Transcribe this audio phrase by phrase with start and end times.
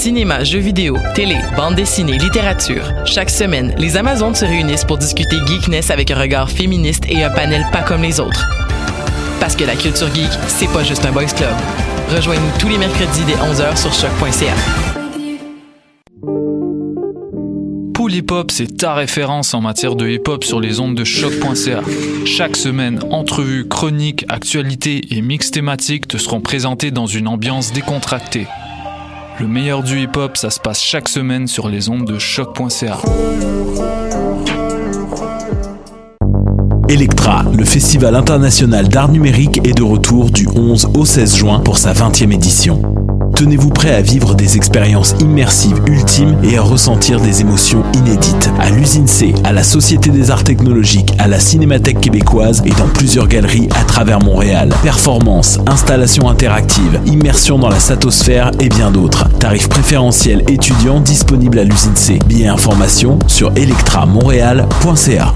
[0.00, 2.90] Cinéma, jeux vidéo, télé, bande dessinée, littérature.
[3.04, 7.28] Chaque semaine, les Amazones se réunissent pour discuter geekness avec un regard féministe et un
[7.28, 8.48] panel pas comme les autres.
[9.40, 11.54] Parce que la culture geek, c'est pas juste un boys club.
[12.08, 14.54] Rejoignez-nous tous les mercredis dès 11h sur choc.ca.
[17.92, 21.04] Pool Hip Hop, c'est ta référence en matière de hip hop sur les ondes de
[21.04, 21.82] choc.ca.
[22.24, 28.46] Chaque semaine, entrevues, chroniques, actualités et mix thématiques te seront présentés dans une ambiance décontractée.
[29.40, 32.98] Le meilleur du hip hop, ça se passe chaque semaine sur les ondes de choc.ca.
[36.90, 41.78] Electra, le festival international d'art numérique, est de retour du 11 au 16 juin pour
[41.78, 42.82] sa 20e édition.
[43.36, 48.50] Tenez-vous prêt à vivre des expériences immersives ultimes et à ressentir des émotions inédites.
[48.58, 52.88] À l'usine C, à la Société des Arts Technologiques, à la Cinémathèque québécoise et dans
[52.88, 54.70] plusieurs galeries à travers Montréal.
[54.82, 59.28] Performances, installations interactives, immersion dans la satosphère et bien d'autres.
[59.38, 62.18] Tarifs préférentiels étudiants disponibles à l'usine C.
[62.26, 65.34] Billets informations sur electramontréal.ca.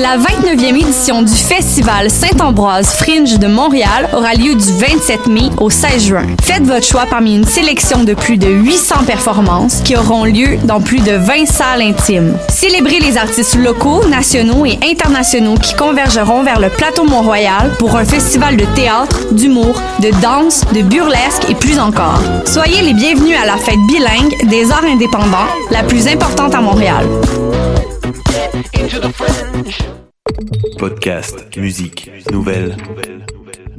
[0.00, 5.68] La 29e édition du Festival Saint-Ambroise Fringe de Montréal aura lieu du 27 mai au
[5.68, 6.26] 16 juin.
[6.42, 10.80] Faites votre choix parmi une sélection de plus de 800 performances qui auront lieu dans
[10.80, 12.34] plus de 20 salles intimes.
[12.48, 18.06] Célébrez les artistes locaux, nationaux et internationaux qui convergeront vers le plateau Mont-Royal pour un
[18.06, 22.22] festival de théâtre, d'humour, de danse, de burlesque et plus encore.
[22.46, 27.06] Soyez les bienvenus à la fête bilingue des arts indépendants, la plus importante à Montréal.
[30.78, 32.76] Podcast, musique, nouvelles.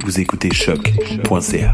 [0.04, 0.80] Vous écoutez choc.ca.
[1.40, 1.72] C'est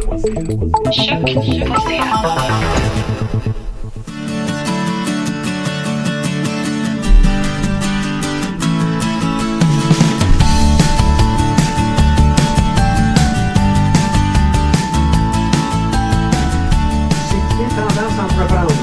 [17.76, 18.74] Tendance Entreprendre.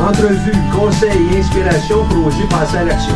[0.00, 3.14] Entrevue, conseils et inspiration pour oser passer à l'action.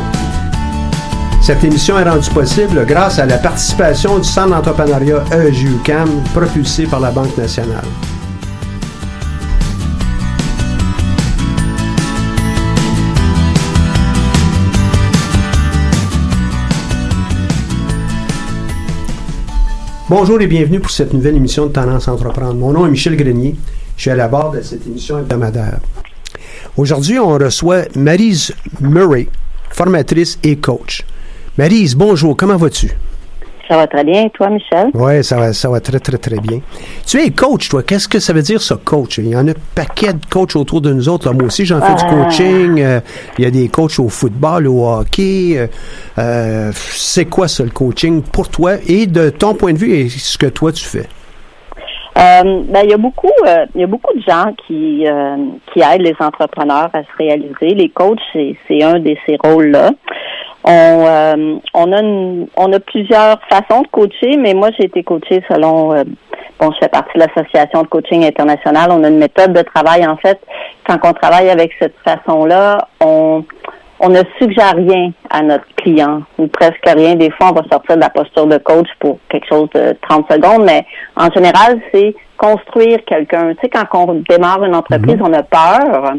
[1.49, 7.01] Cette émission est rendue possible grâce à la participation du Centre d'entrepreneuriat EJUCAM propulsé par
[7.01, 7.87] la Banque nationale.
[20.11, 22.57] Bonjour et bienvenue pour cette nouvelle émission de Tendance Entreprendre.
[22.57, 23.57] Mon nom est Michel Grenier.
[23.97, 25.81] Je suis à la barre de cette émission hebdomadaire.
[26.77, 29.29] Aujourd'hui, on reçoit Marise Murray,
[29.71, 31.07] formatrice et coach.
[31.59, 32.93] Marise, bonjour, comment vas-tu?
[33.69, 34.91] Ça va très bien, et toi, Michel?
[34.95, 36.61] Oui, ça va, ça va très, très, très bien.
[37.05, 37.83] Tu es coach, toi.
[37.83, 39.19] Qu'est-ce que ça veut dire, ça, coach?
[39.19, 41.27] Il y en a un paquet de coachs autour de nous autres.
[41.29, 41.35] Là.
[41.35, 42.25] Moi aussi, j'en fais du Ah.
[42.25, 42.81] coaching.
[42.81, 43.01] Euh,
[43.39, 45.59] il y a des coachs au football, au hockey.
[45.59, 45.67] Euh,
[46.19, 48.75] euh, c'est quoi, ça, le coaching pour toi?
[48.87, 51.09] Et de ton point de vue, et ce que toi, tu fais?
[52.17, 55.37] Euh, ben, il y a beaucoup, euh, il y a beaucoup de gens qui euh,
[55.73, 57.75] qui aident les entrepreneurs à se réaliser.
[57.75, 59.91] Les coachs, c'est c'est un de ces rôles-là.
[60.71, 65.03] On euh, on a une- on a plusieurs façons de coacher, mais moi j'ai été
[65.03, 66.05] coachée selon euh,
[66.61, 68.91] bon, je fais partie de l'association de coaching international.
[68.93, 70.39] On a une méthode de travail en fait.
[70.87, 73.45] Quand on travaille avec cette façon-là, on
[74.01, 77.17] on ne suggère rien à notre client, ou presque rien.
[77.17, 80.31] Des fois, on va sortir de la posture de coach pour quelque chose de 30
[80.31, 80.87] secondes, mais
[81.17, 83.55] en général, c'est construire quelqu'un.
[83.55, 86.12] Tu sais, quand on démarre une entreprise, on a peur.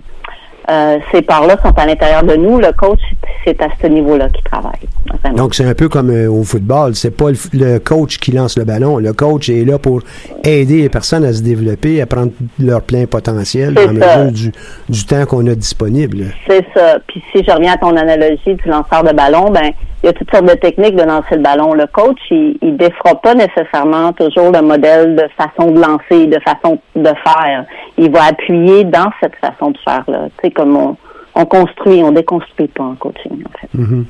[0.69, 2.60] Euh, ces peurs-là sont à l'intérieur de nous.
[2.60, 3.00] Le coach,
[3.44, 4.88] c'est à ce niveau-là qu'il travaille.
[5.21, 5.36] Vraiment.
[5.36, 6.95] Donc, c'est un peu comme euh, au football.
[6.95, 8.98] C'est pas le, le coach qui lance le ballon.
[9.00, 10.01] Le coach est là pour
[10.44, 14.51] aider les personnes à se développer, à prendre leur plein potentiel dans la mesure du,
[14.89, 16.25] du temps qu'on a disponible.
[16.48, 17.00] C'est ça.
[17.07, 20.13] Puis si je reviens à ton analogie du lanceur de ballon, ben il y a
[20.13, 21.74] toutes sortes de techniques de lancer le ballon.
[21.74, 26.40] Le coach, il, il défera pas nécessairement toujours le modèle de façon de lancer, de
[26.40, 27.66] façon de faire.
[27.98, 30.28] Il va appuyer dans cette façon de faire là.
[30.38, 30.96] Tu sais comme on,
[31.36, 33.78] on construit, on déconstruit pas en coaching en fait.
[33.78, 34.06] Mhm.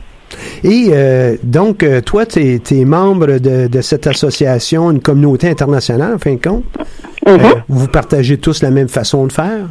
[0.64, 6.14] Et euh, donc, euh, toi, tu es, membre de, de cette association, une communauté internationale,
[6.14, 6.66] en fin de compte?
[7.26, 7.34] Mhm.
[7.34, 9.66] Euh, vous partagez tous la même façon de faire?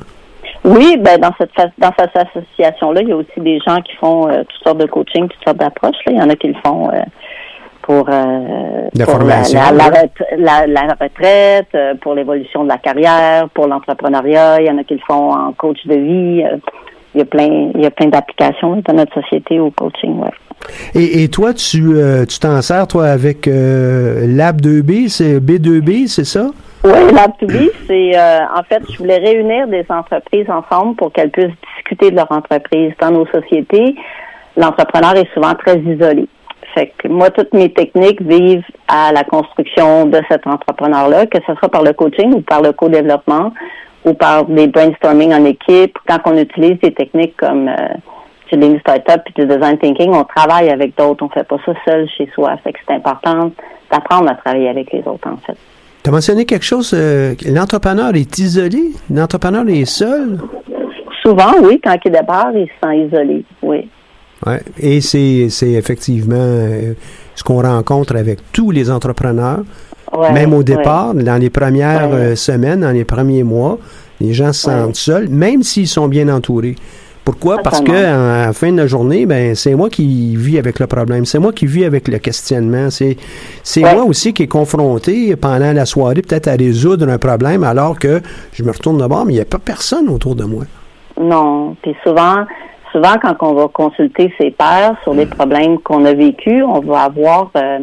[0.69, 3.95] Oui, ben dans cette dans cette association là, il y a aussi des gens qui
[3.97, 5.97] font euh, toutes sortes de coaching, toutes sortes d'approches.
[6.07, 7.01] Il y en a qui le font euh,
[7.83, 13.67] pour, euh, La pour la, la, la- la retraite, pour l'évolution de la carrière, pour
[13.67, 14.61] l'entrepreneuriat.
[14.61, 16.45] Il y en a qui le font en coach de vie.
[17.15, 20.19] il y a plein, il y a plein d'applications dans notre société au coaching.
[20.21, 20.31] Ouais.
[20.95, 21.95] Et, et toi, tu
[22.29, 26.51] tu t'en sers, toi, avec Lab 2B, c'est B2B, c'est ça?
[26.85, 31.57] Oui, Lab2B, c'est euh, en fait, je voulais réunir des entreprises ensemble pour qu'elles puissent
[31.77, 32.93] discuter de leur entreprise.
[33.01, 33.97] Dans nos sociétés,
[34.57, 36.29] l'entrepreneur est souvent très isolé.
[36.75, 41.55] Fait que moi, toutes mes techniques visent à la construction de cet entrepreneur-là, que ce
[41.57, 43.53] soit par le coaching ou par le co-développement
[44.05, 45.99] ou par des brainstorming en équipe.
[46.07, 47.89] Quand on utilise des techniques comme euh,
[48.49, 51.25] chez Lean Startup et du design thinking, on travaille avec d'autres.
[51.25, 52.57] On fait pas ça seul chez soi.
[52.63, 53.51] Fait que c'est important
[53.91, 55.57] d'apprendre à travailler avec les autres, en fait.
[56.09, 60.39] Tu as mentionné quelque chose, euh, l'entrepreneur est isolé, l'entrepreneur est seul?
[61.23, 63.91] Souvent, oui, quand il débarque, il se sent isolé, oui.
[64.47, 64.63] Ouais.
[64.79, 66.95] Et c'est c'est effectivement euh,
[67.35, 69.65] ce qu'on rencontre avec tous les entrepreneurs.
[70.17, 70.65] Ouais, Même au ouais.
[70.65, 73.79] départ, dans les premières euh, semaines, dans les premiers mois,
[74.19, 76.77] les gens se sentent seuls, même s'ils sont bien entourés.
[77.31, 77.59] Pourquoi?
[77.63, 80.79] Parce que en- à la fin de la journée, ben c'est moi qui vis avec
[80.81, 83.19] le problème, c'est moi qui vis avec le questionnement, c'est
[83.63, 83.95] c'est Ouais.
[83.95, 88.23] moi aussi qui est confronté pendant la soirée peut-être à résoudre un problème alors que
[88.55, 90.65] je me retourne de bord, mais il n'y a pas personne autour de moi.
[91.21, 91.77] Non.
[91.83, 92.47] Puis souvent,
[92.93, 97.03] souvent quand on va consulter ses pairs sur les problèmes qu'on a vécus, on va
[97.03, 97.81] avoir euh,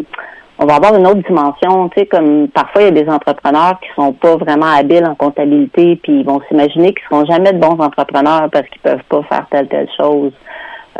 [0.57, 3.78] on va avoir une autre dimension, tu sais, comme parfois il y a des entrepreneurs
[3.81, 7.60] qui sont pas vraiment habiles en comptabilité, puis ils vont s'imaginer qu'ils seront jamais de
[7.60, 10.31] bons entrepreneurs parce qu'ils peuvent pas faire telle telle chose.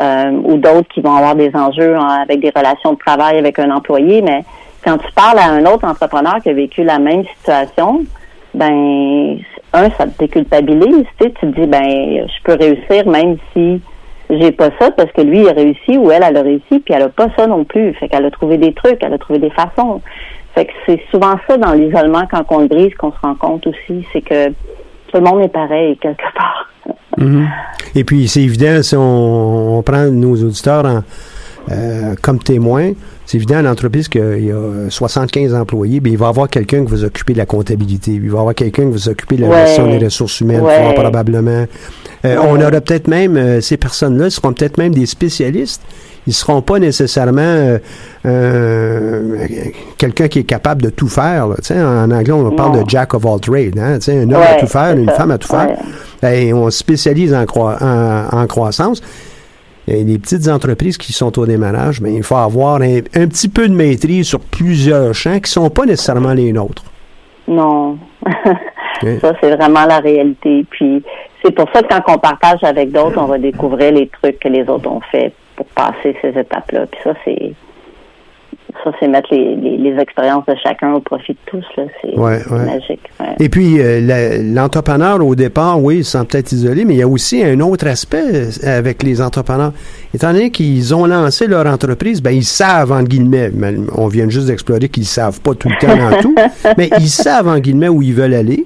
[0.02, 3.70] Euh, ou d'autres qui vont avoir des enjeux avec des relations de travail avec un
[3.70, 4.44] employé, mais
[4.84, 8.04] quand tu parles à un autre entrepreneur qui a vécu la même situation,
[8.52, 9.38] ben
[9.72, 13.80] un, ça te déculpabilise, tu sais, tu te dis ben je peux réussir même si
[14.30, 16.94] j'ai pas ça parce que lui il a réussi ou elle elle a réussi puis
[16.94, 17.92] elle a pas ça non plus.
[17.94, 20.00] Fait qu'elle a trouvé des trucs, elle a trouvé des façons.
[20.54, 23.66] Fait que c'est souvent ça dans l'isolement quand on le brise qu'on se rend compte
[23.66, 26.70] aussi, c'est que tout le monde est pareil quelque part.
[27.94, 31.00] Et puis, c'est évident, si on, on prend nos auditeurs en,
[31.72, 32.92] euh, comme témoins,
[33.24, 36.84] c'est évident à l'entreprise qu'il y a 75 employés, bien, il va y avoir quelqu'un
[36.84, 39.42] qui va s'occuper de la comptabilité, il va y avoir quelqu'un qui va s'occuper de
[39.42, 39.66] la Ouais.
[39.66, 40.94] gestion des ressources humaines, Ouais.
[40.94, 41.64] probablement.
[42.24, 45.82] Euh, On aura peut-être même, euh, ces personnes-là seront peut-être même des spécialistes.
[46.28, 47.78] Ils seront pas nécessairement
[48.24, 49.46] euh,
[49.96, 51.46] quelqu'un qui est capable de tout faire.
[51.48, 51.56] là.
[51.70, 52.82] En anglais, on parle Non.
[52.82, 53.78] de jack of all trades.
[53.78, 53.98] Hein?
[54.08, 55.12] Un homme à tout faire, une ça.
[55.14, 55.76] femme à tout faire.
[56.28, 59.00] Et on se spécialise en, croi- en, en croissance.
[59.86, 63.48] Et les petites entreprises qui sont au démarrage, ben, il faut avoir un, un petit
[63.48, 66.82] peu de maîtrise sur plusieurs champs qui sont pas nécessairement les nôtres.
[67.46, 67.98] Non.
[69.20, 70.66] Ça, c'est vraiment la réalité.
[70.70, 71.04] Puis
[71.46, 74.48] c'est pour ça que quand on partage avec d'autres, on va découvrir les trucs que
[74.48, 76.86] les autres ont fait pour passer ces étapes-là.
[76.86, 77.52] Puis ça, c'est
[78.84, 81.64] ça, c'est mettre les, les, les expériences de chacun au profit de tous.
[81.78, 81.84] Là.
[82.02, 82.66] C'est Ouais, c'est ouais.
[82.66, 83.00] magique.
[83.20, 83.26] ouais.
[83.40, 87.02] Et puis, euh, l'entrepreneur, au départ, oui, il se sent peut-être isolé, mais il y
[87.02, 88.22] a aussi un autre aspect
[88.64, 89.72] euh, avec les entrepreneurs.
[90.14, 93.50] Étant donné qu'ils ont lancé leur entreprise, ben, ils savent, entre guillemets,
[93.96, 96.34] on vient juste d'explorer qu'ils savent pas tout le temps dans tout,
[96.76, 98.64] mais ils savent, en guillemets, où ils veulent aller.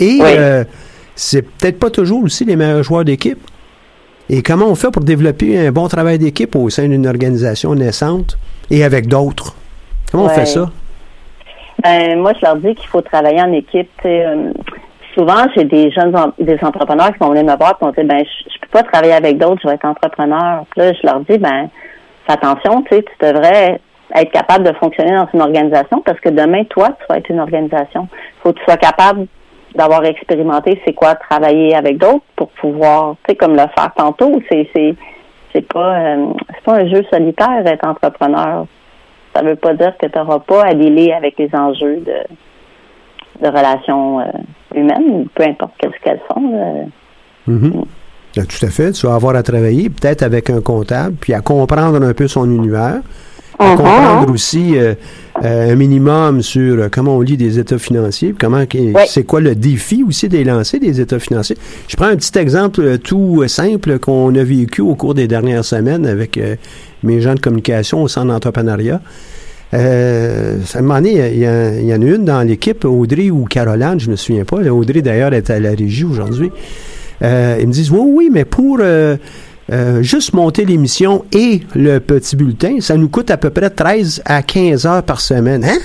[0.00, 0.26] Et Oui.
[0.36, 0.64] euh,
[1.14, 3.38] c'est peut-être pas toujours aussi les meilleurs joueurs d'équipe.
[4.30, 8.38] Et comment on fait pour développer un bon travail d'équipe au sein d'une organisation naissante
[8.70, 9.54] et avec d'autres?
[10.10, 10.70] Comment on fait ça?
[11.82, 13.90] Ben, moi, je leur dis qu'il faut travailler en équipe.
[14.06, 14.52] euh,
[15.14, 18.04] souvent, j'ai des jeunes en- des entrepreneurs qui vont venir me voir et vont dire
[18.04, 20.64] ben, je, je peux pas travailler avec d'autres, je vais être entrepreneur.
[20.70, 21.68] Puis là, je leur dis ben,
[22.26, 23.80] fais attention, tu sais, tu devrais
[24.14, 27.40] être capable de fonctionner dans une organisation parce que demain, toi, tu vas être une
[27.40, 28.08] organisation.
[28.12, 29.26] Il faut que tu sois capable
[29.74, 34.40] d'avoir expérimenté c'est quoi travailler avec d'autres pour pouvoir, tu sais, comme le faire tantôt.
[34.48, 34.94] C'est c'est
[35.52, 38.66] c'est pas euh, c'est pas un jeu solitaire être entrepreneur.
[39.34, 43.48] Ça veut pas dire que tu n'auras pas à dealer avec les enjeux de, de
[43.48, 44.24] relations euh,
[44.74, 46.50] humaines, peu importe qu'elles qu'elles sont.
[46.50, 46.84] là.
[47.46, 47.84] Mhm.
[48.36, 48.92] Ben, Tout à fait.
[48.92, 52.50] Tu vas avoir à travailler, peut-être avec un comptable, puis à comprendre un peu son
[52.50, 53.00] univers,
[53.58, 53.76] à Mhm.
[53.76, 54.94] comprendre aussi euh,
[55.44, 58.64] euh, un minimum sur euh, comment on lit des états financiers, comment
[59.06, 60.44] c'est quoi le défi aussi des
[60.80, 61.56] des états financiers.
[61.88, 65.64] Je prends un petit exemple euh, tout simple qu'on a vécu au cours des dernières
[65.64, 66.38] semaines avec
[67.02, 69.00] mes gens de communication au centre d'entrepreneuriat.
[69.72, 72.84] Euh, à un moment donné, il y, a- il y en a une dans l'équipe,
[72.84, 74.58] Audrey ou Caroline, je me souviens pas.
[74.58, 76.50] Audrey, d'ailleurs, est à la régie aujourd'hui.
[77.22, 79.16] Euh, ils me disent, oui, oui, mais pour euh,
[79.72, 84.22] euh, juste monter l'émission et le petit bulletin, ça nous coûte à peu près 13
[84.24, 85.64] à 15 heures par semaine.
[85.64, 85.78] Hein?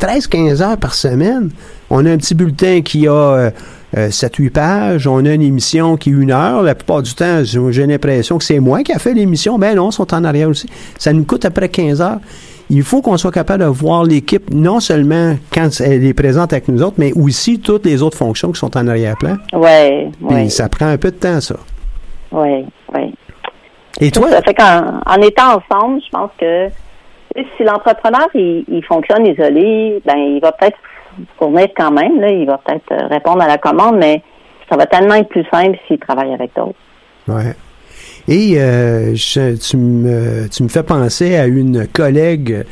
[0.00, 1.50] 13-15 heures par semaine.
[1.90, 3.50] On a un petit bulletin qui a euh,
[3.96, 5.06] euh, 7-8 pages.
[5.06, 6.62] On a une émission qui est une heure.
[6.62, 9.58] La plupart du temps, j'ai l'impression que c'est moi qui a fait l'émission.
[9.58, 10.68] Ben non, ils sont en arrière aussi.
[10.98, 12.20] Ça nous coûte à peu près 15 heures.
[12.70, 16.68] il faut qu'on soit capable de voir l'équipe non seulement quand elle est présente avec
[16.68, 19.36] nous autres, mais aussi toutes les autres fonctions qui sont en arrière-plan.
[19.52, 20.50] Oui, oui.
[20.50, 21.56] ça prend un peu de temps, ça.
[22.32, 23.09] Oui, oui.
[24.00, 24.28] Et toi?
[24.30, 26.68] Ça fait qu'en en étant ensemble, je pense que
[27.56, 30.78] si l'entrepreneur il, il fonctionne isolé, ben il va peut-être
[31.38, 34.22] fournir quand même, là, il va peut-être euh, répondre à la commande, mais
[34.70, 36.74] ça va tellement être plus simple s'il travaille avec d'autres.
[37.28, 37.54] Ouais.
[38.28, 42.64] Et euh, je- tu, me, tu me fais penser à une collègue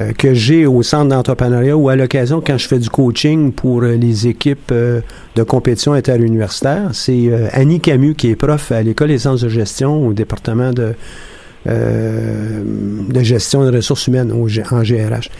[0.00, 3.82] euh, que j'ai au centre d'entrepreneuriat ou à l'occasion quand je fais du coaching pour
[3.82, 5.00] euh, les équipes euh,
[5.34, 6.90] de compétition interuniversitaire.
[6.92, 10.94] C'est Annie Camus qui est prof à l'École des sciences de gestion au département de,
[11.66, 12.62] euh,
[13.08, 15.30] de gestion des ressources humaines au en GRH.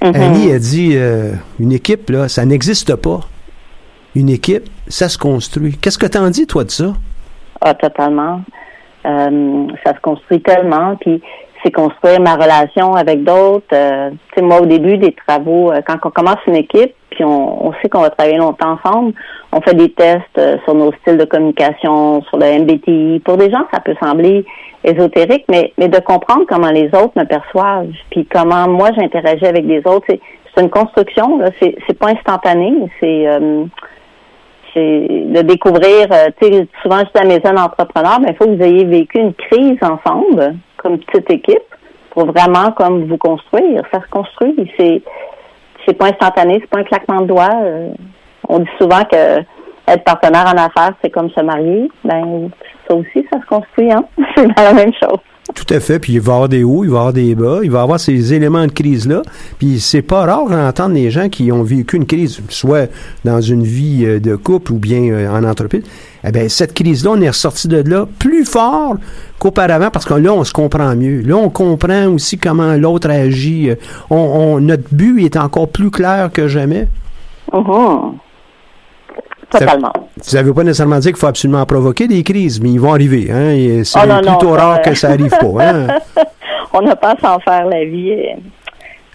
[0.00, 0.96] Annie a dit
[1.60, 3.20] une équipe, là, ça n'existe pas.
[4.14, 5.76] Une équipe, ça se construit.
[5.76, 6.94] Qu'est-ce que t'en dis, toi, de ça?
[7.60, 8.40] Ah, totalement.
[9.06, 11.22] Euh, ça se construit tellement, puis
[11.62, 13.66] c'est construire ma relation avec d'autres.
[13.72, 17.24] Euh, tu sais, moi, au début des travaux, euh, quand on commence une équipe, puis
[17.24, 19.14] on, on sait qu'on va travailler longtemps ensemble,
[19.52, 23.20] on fait des tests euh, sur nos styles de communication, sur le MBTI.
[23.24, 24.44] Pour des gens, ça peut sembler
[24.84, 29.64] ésotérique, mais, mais de comprendre comment les autres me perçoivent, puis comment moi j'interagis avec
[29.64, 30.20] les autres, c'est
[30.54, 31.38] c'est une construction.
[31.38, 33.66] Là, c'est c'est pas instantané, c'est euh,
[34.76, 38.44] de découvrir, euh, tu sais, souvent je dis à mes jeunes entrepreneurs, mais il faut
[38.44, 40.56] que vous ayez vécu une crise ensemble,
[40.90, 41.64] petite équipe,
[42.10, 43.82] pour vraiment comme vous construire.
[43.92, 44.72] Ça se construit.
[44.78, 45.02] C'est
[45.86, 47.60] c'est pas instantané, c'est pas un claquement de doigts.
[47.62, 47.90] Euh,
[48.48, 49.40] on dit souvent que
[49.88, 51.88] être partenaire en affaires, c'est comme se marier.
[52.04, 52.50] Ben
[52.88, 54.04] ça aussi, ça se construit, hein.
[54.36, 55.18] C'est la même chose.
[55.54, 55.98] Tout à fait.
[56.00, 57.78] Puis il va y avoir des hauts, il va y avoir des bas, il va
[57.78, 59.22] y avoir ces éléments de crise-là.
[59.58, 62.90] Puis c'est pas rare d'entendre des gens qui ont vécu une crise, soit
[63.24, 65.84] dans une vie euh, de couple ou bien euh, en entreprise.
[66.26, 68.96] Eh bien, cette crise-là, on est ressorti de là plus fort
[69.38, 71.20] qu'auparavant parce que là, on se comprend mieux.
[71.20, 73.70] Là, on comprend aussi comment l'autre agit.
[73.70, 73.74] Euh,
[74.10, 76.88] On, on- notre but est encore plus clair que jamais.
[77.52, 78.18] Mhm.
[79.48, 79.92] Totalement.
[80.20, 82.92] Ça ne veut pas nécessairement dire qu'il faut absolument provoquer des crises, mais ils vont
[82.92, 83.30] arriver.
[83.30, 83.82] Hein?
[83.84, 85.64] C'est Oh non, plutôt rare euh, que ça arrive pas.
[85.64, 85.86] Hein?
[86.72, 88.16] on n'a pas à s'en faire la vie.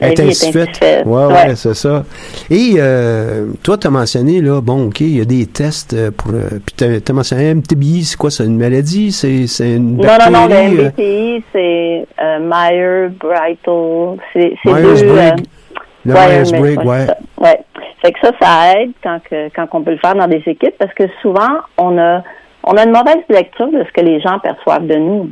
[0.01, 1.05] Est faite.
[1.05, 2.03] Ouais, ouais, c'est ça.
[2.49, 6.11] Et euh, toi, tu as mentionné, là, bon, OK, il y a des tests euh,
[6.11, 6.31] pour.
[6.33, 9.11] euh, puis tu as, mentionné MTBI, c'est quoi, c'est une maladie?
[9.11, 14.53] C'est une Non, non, non, le MBTI, c'est euh, Meyer, Brightle, c'est.
[14.65, 15.45] Myers-Briggs.
[16.03, 17.05] Le Myers-Briggs, ouais.
[17.05, 17.17] ça.
[17.37, 17.59] Ouais.
[18.01, 20.75] Fait que ça, ça aide quand, que, quand on peut le faire dans des équipes
[20.79, 22.23] parce que souvent, on a,
[22.63, 25.29] on a une mauvaise lecture de ce que les gens perçoivent de nous.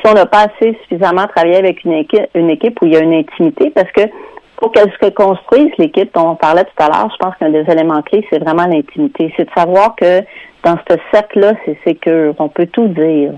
[0.00, 2.96] Si on n'a pas assez suffisamment travaillé avec une équipe, une équipe où il y
[2.96, 4.02] a une intimité, parce que
[4.56, 7.64] pour qu'elle se construise, l'équipe dont on parlait tout à l'heure, je pense qu'un des
[7.70, 9.32] éléments clés, c'est vraiment l'intimité.
[9.36, 10.20] C'est de savoir que
[10.64, 12.34] dans ce cercle-là, c'est sécure.
[12.38, 13.32] On peut tout dire.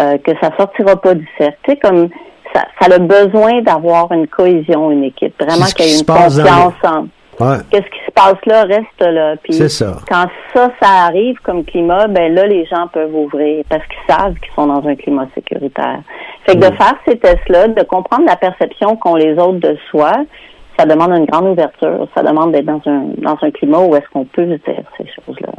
[0.00, 1.58] Euh, que ça sortira pas du cercle.
[1.64, 2.08] Tu sais, comme
[2.54, 5.34] ça, ça a besoin d'avoir une cohésion, une équipe.
[5.42, 7.06] Vraiment qu'il y ait une confiance en
[7.40, 7.56] Ouais.
[7.70, 9.36] qu'est-ce qui se passe là reste là.
[9.42, 9.96] Puis C'est ça.
[10.10, 14.34] quand ça, ça arrive comme climat, ben là, les gens peuvent ouvrir parce qu'ils savent
[14.34, 16.00] qu'ils sont dans un climat sécuritaire.
[16.46, 20.12] Fait que de faire ces tests-là, de comprendre la perception qu'ont les autres de soi,
[20.78, 22.08] ça demande une grande ouverture.
[22.14, 24.58] Ça demande d'être dans un dans un climat où est-ce qu'on peut dire
[24.96, 25.50] ces choses-là.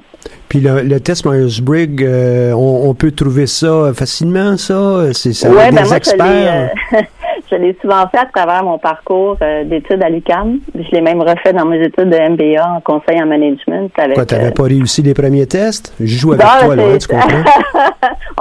[0.50, 5.14] Puis le, le test Myers-Briggs, euh, on, on peut trouver ça facilement, ça?
[5.14, 6.72] C'est ça Ouais, ben des moi, je experts?
[7.52, 10.60] je l'ai souvent fait à travers mon parcours euh, d'études à l'UQAM.
[10.74, 13.92] Je l'ai même refait dans mes études de MBA en conseil en management.
[13.98, 15.94] Avec, Quoi, t'avais euh, pas réussi les premiers tests?
[16.00, 17.44] Je joue avec Non, toi, là, hein, tu comprends?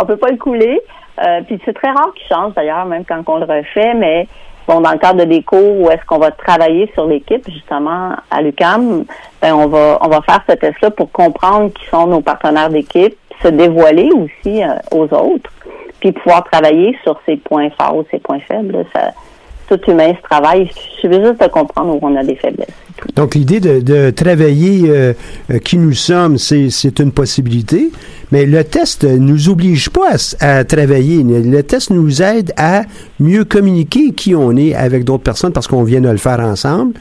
[0.00, 0.80] on peut pas le couler.
[1.22, 4.26] Euh, puis c'est très rare qu'il change d'ailleurs, même quand on le refait, mais
[4.66, 8.12] bon, dans le cadre de des cours où est-ce qu'on va travailler sur l'équipe, justement,
[8.30, 9.04] à l'UCAM,
[9.42, 13.16] ben, on va on va faire ce test-là pour comprendre qui sont nos partenaires d'équipe,
[13.42, 15.50] se dévoiler aussi euh, aux autres,
[16.00, 18.84] puis pouvoir travailler sur ses points forts, ses points faibles.
[18.94, 19.12] Ça,
[19.68, 20.62] tout humain se travaille.
[20.62, 22.68] Il suffit juste de comprendre où on a des faiblesses.
[23.14, 25.12] Donc, l'idée de, de travailler euh,
[25.50, 27.90] euh, qui nous sommes, c'est une possibilité,
[28.30, 31.22] mais le test ne nous oblige pas à, à travailler.
[31.22, 32.82] Le test nous aide à
[33.20, 36.94] mieux communiquer qui on est avec d'autres personnes parce qu'on vient de le faire ensemble.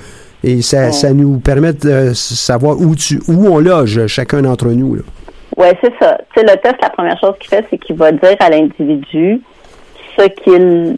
[0.43, 4.95] Et ça, ça nous permet de savoir où, tu, où on loge chacun d'entre nous.
[4.95, 5.01] Là.
[5.59, 6.17] Oui, c'est ça.
[6.33, 9.41] Tu sais, le test, la première chose qu'il fait, c'est qu'il va dire à l'individu
[10.17, 10.97] ce qu'il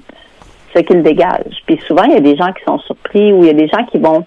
[0.73, 1.63] ce qu'il dégage.
[1.65, 3.67] Puis souvent, il y a des gens qui sont surpris ou il y a des
[3.67, 4.23] gens qui vont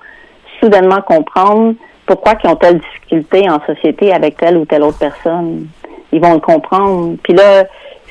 [0.60, 1.74] soudainement comprendre
[2.04, 5.68] pourquoi ils ont telle difficulté en société avec telle ou telle autre personne.
[6.12, 7.16] Ils vont le comprendre.
[7.22, 7.64] Puis là,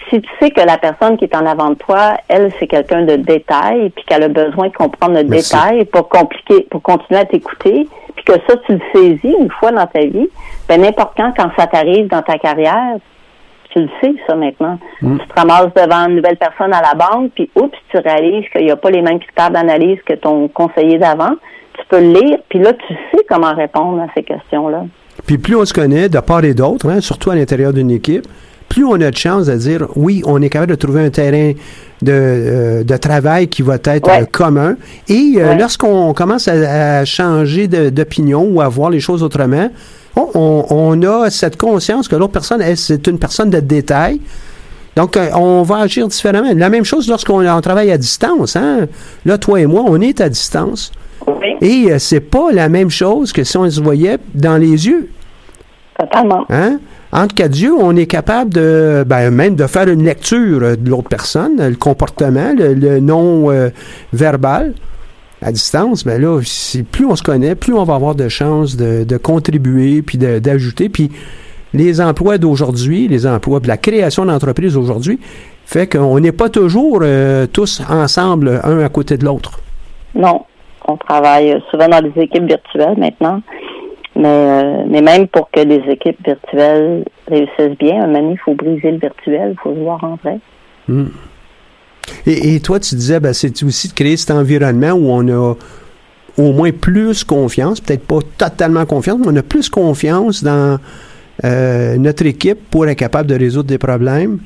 [0.09, 3.03] si tu sais que la personne qui est en avant de toi, elle, c'est quelqu'un
[3.03, 5.53] de détail, puis qu'elle a besoin de comprendre le Merci.
[5.53, 9.71] détail pour compliquer, pour continuer à t'écouter, puis que ça, tu le saisis une fois
[9.71, 10.29] dans ta vie,
[10.67, 12.97] ben n'importe quand, quand ça t'arrive dans ta carrière,
[13.71, 14.77] tu le sais, ça, maintenant.
[15.01, 15.17] Mm.
[15.17, 18.65] Tu te ramasses devant une nouvelle personne à la banque, puis oups, tu réalises qu'il
[18.65, 21.35] n'y a pas les mêmes critères d'analyse que ton conseiller d'avant.
[21.79, 24.85] Tu peux le lire, puis là, tu sais comment répondre à ces questions-là.
[25.25, 28.25] Puis plus on se connaît de part et d'autre, hein, surtout à l'intérieur d'une équipe,
[28.69, 31.53] plus on a de chance de dire oui, on est capable de trouver un terrain
[32.01, 34.21] de, euh, de travail qui va être Ouais.
[34.21, 34.75] euh, commun.
[35.07, 35.57] Et euh, Ouais.
[35.57, 39.69] lorsqu'on commence à, à changer d'opinion ou à voir les choses autrement,
[40.15, 44.19] on, on- on a cette conscience que l'autre personne, c'est une personne de détail.
[44.95, 46.49] Donc, on va agir différemment.
[46.55, 48.55] La même chose lorsqu'on on travaille à distance.
[48.55, 48.87] Hein?
[49.25, 50.91] Là, toi et moi, on est à distance.
[51.25, 55.09] Oui, Et c'est pas la même chose que si on se voyait dans les yeux.
[55.97, 56.45] totalement.
[56.49, 56.79] Hein?
[57.13, 61.09] Entre quatre yeux, on est capable de, ben, même de faire une lecture de l'autre
[61.09, 63.69] personne, le comportement, le, le non euh,
[64.13, 64.73] verbal.
[65.39, 66.39] À distance, ben là,
[66.91, 70.89] plus on se connaît, plus on va avoir de chances de, de contribuer puis d'ajouter.
[70.89, 71.11] Puis
[71.73, 75.19] les emplois d'aujourd'hui, les emplois, puis la création d'entreprises aujourd'hui,
[75.65, 79.59] fait qu'on n'est pas toujours euh, tous ensemble, un à côté de l'autre.
[80.15, 80.45] Non,
[80.87, 83.41] on travaille souvent dans des équipes virtuelles maintenant.
[84.15, 88.53] Mais, euh, mais même pour que les équipes virtuelles réussissent bien, un moment il faut
[88.53, 90.37] briser le virtuel, il faut se voir en vrai.
[90.87, 91.07] Hmm.
[92.27, 95.55] Et, et toi, tu disais, ben, c'est aussi de créer cet environnement où on a
[96.37, 100.77] au moins plus confiance, peut-être pas totalement confiance, mais on a plus confiance dans
[101.43, 104.39] euh, notre équipe pour être capable de résoudre des problèmes.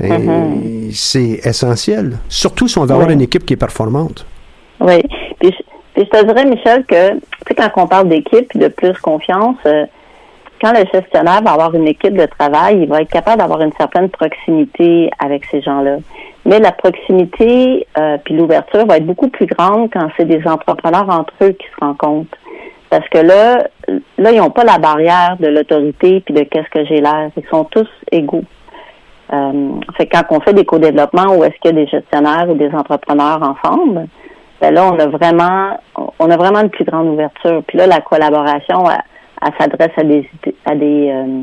[0.00, 0.90] Mhm.
[0.92, 2.18] C'est essentiel.
[2.28, 4.26] Surtout si on veut avoir une équipe qui est performante.
[4.80, 5.02] Oui.
[5.40, 5.54] Puis,
[5.96, 8.92] puis je te dirais, Michel, que tu sais, quand on parle d'équipe et de plus
[8.98, 9.86] confiance, euh,
[10.60, 13.72] quand le gestionnaire va avoir une équipe de travail, il va être capable d'avoir une
[13.78, 15.96] certaine proximité avec ces gens-là.
[16.44, 21.08] Mais la proximité euh, puis l'ouverture va être beaucoup plus grande quand c'est des entrepreneurs
[21.08, 22.36] entre eux qui se rencontrent.
[22.90, 23.66] Parce que là,
[24.18, 27.30] là, ils n'ont pas la barrière de l'autorité puis de qu'est-ce que j'ai l'air.
[27.38, 28.44] Ils sont tous égaux.
[29.32, 32.54] Euh, fait quand on fait des co-développements où est-ce qu'il y a des gestionnaires ou
[32.54, 34.08] des entrepreneurs ensemble,
[34.60, 35.78] ben là, on a vraiment,
[36.18, 37.62] on a vraiment une plus grande ouverture.
[37.66, 39.02] Puis là, la collaboration, elle,
[39.42, 40.28] elle s'adresse à des,
[40.64, 41.42] à des, euh,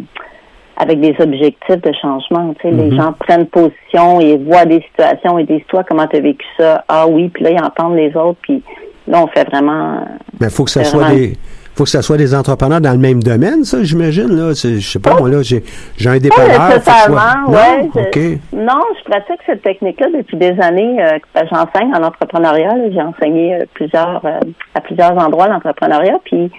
[0.78, 2.54] avec des objectifs de changement.
[2.60, 2.98] Tu sais, les Mhm.
[2.98, 6.84] gens prennent position et voient des situations et disent toi comment tu as vécu ça?
[6.88, 8.40] Ah oui, puis là ils entendent les autres.
[8.42, 8.64] Puis
[9.08, 10.00] là, on fait vraiment.
[10.40, 11.34] Mais il faut que ça soit vraiment- des.
[11.76, 14.28] Faut que ça soit des entrepreneurs dans le même domaine, ça, j'imagine.
[14.30, 14.54] Là.
[14.54, 15.64] Je sais pas, moi, là, j'ai
[15.98, 16.70] j'ai un dépanneur.
[16.72, 17.84] ce nécessairement, ouais.
[17.84, 17.90] Non?
[17.96, 18.40] je- OK.
[18.54, 21.04] Non, je pratique cette technique-là depuis des années.
[21.04, 22.76] euh, que J'enseigne en entrepreneuriat.
[22.76, 22.84] là.
[22.92, 24.40] J'ai enseigné euh, plusieurs euh,
[24.76, 26.20] à plusieurs endroits l'entrepreneuriat.
[26.26, 26.52] Puis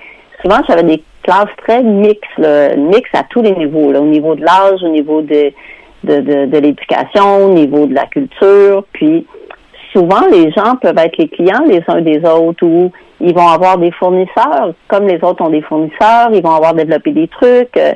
[0.43, 4.35] souvent, j'avais des classes très mixtes, là, mixtes à tous les niveaux, là, au niveau
[4.35, 5.53] de l'âge, au niveau de
[6.05, 8.85] de, de, de l'éducation, au niveau de la culture.
[8.93, 9.27] Puis
[9.95, 13.79] souvent, les gens peuvent être les clients les uns des autres ou ils vont avoir
[13.79, 17.77] des fournisseurs, comme les autres ont des fournisseurs, ils vont avoir développé des trucs.
[17.77, 17.93] euh,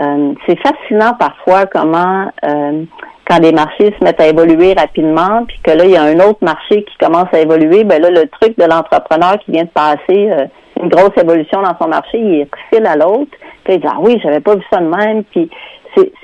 [0.00, 2.84] euh, c'est fascinant parfois comment euh,
[3.28, 6.20] quand les marchés se mettent à évoluer rapidement, puis que là, il y a un
[6.20, 9.68] autre marché qui commence à évoluer, ben là, le truc de l'entrepreneur qui vient de
[9.68, 10.46] passer euh,
[10.80, 13.30] une grosse évolution dans son marché, il file à l'autre,
[13.64, 15.50] puis il dit Ah oui, j'avais pas vu ça de même, puis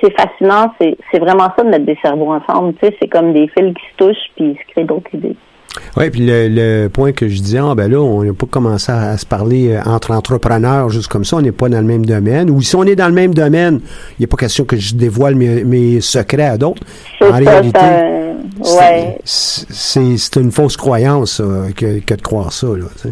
[0.00, 3.48] c'est fascinant, c'est vraiment ça de mettre des cerveaux ensemble, tu sais, c'est comme des
[3.48, 5.37] fils qui se touchent, puis ils se créent d'autres idées.
[5.96, 8.92] Oui, puis le, le point que je disais, ah, ben là, on n'a pas commencé
[8.92, 11.87] à, à se parler euh, entre entrepreneurs juste comme ça, on n'est pas dans le
[11.87, 12.50] même domaine.
[12.50, 13.80] Ou si on est dans le même domaine,
[14.11, 16.82] il n'y a pas question que je dévoile mes, mes secrets à d'autres.
[17.22, 17.80] En ça, réalité,
[18.61, 19.18] ouais.
[19.24, 22.66] c'est une fausse croyance ça, que, que de croire ça.
[22.66, 23.11] Là.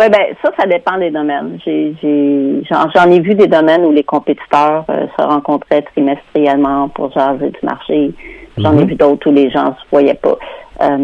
[0.00, 1.58] Oui, ben ça, ça dépend des domaines.
[1.64, 6.88] J'ai, j'ai, j'en, j'en ai vu des domaines où les compétiteurs euh, se rencontraient trimestriellement
[6.88, 8.10] pour jaser du marché.
[8.56, 8.88] J'en ai Mhm.
[8.88, 10.36] vu d'autres où les gens se voyaient pas.
[10.82, 10.96] Euh,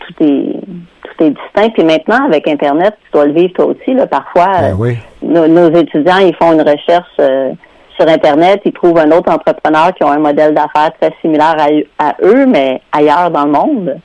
[0.00, 0.60] tout est
[1.04, 1.70] tout est distinct.
[1.74, 3.92] Puis maintenant, avec Internet, tu dois le vivre toi aussi.
[3.92, 4.96] Là, parfois, Ben euh, oui.
[5.22, 7.52] nos, nos étudiants, ils font une recherche euh,
[7.98, 12.06] sur Internet, ils trouvent un autre entrepreneur qui a un modèle d'affaires très similaire à,
[12.06, 13.96] à eux, mais ailleurs dans le monde.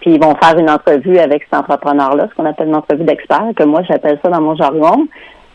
[0.00, 3.48] Puis ils vont faire une entrevue avec cet entrepreneur-là, ce qu'on appelle une entrevue d'expert,
[3.56, 5.08] que moi j'appelle ça dans mon jargon.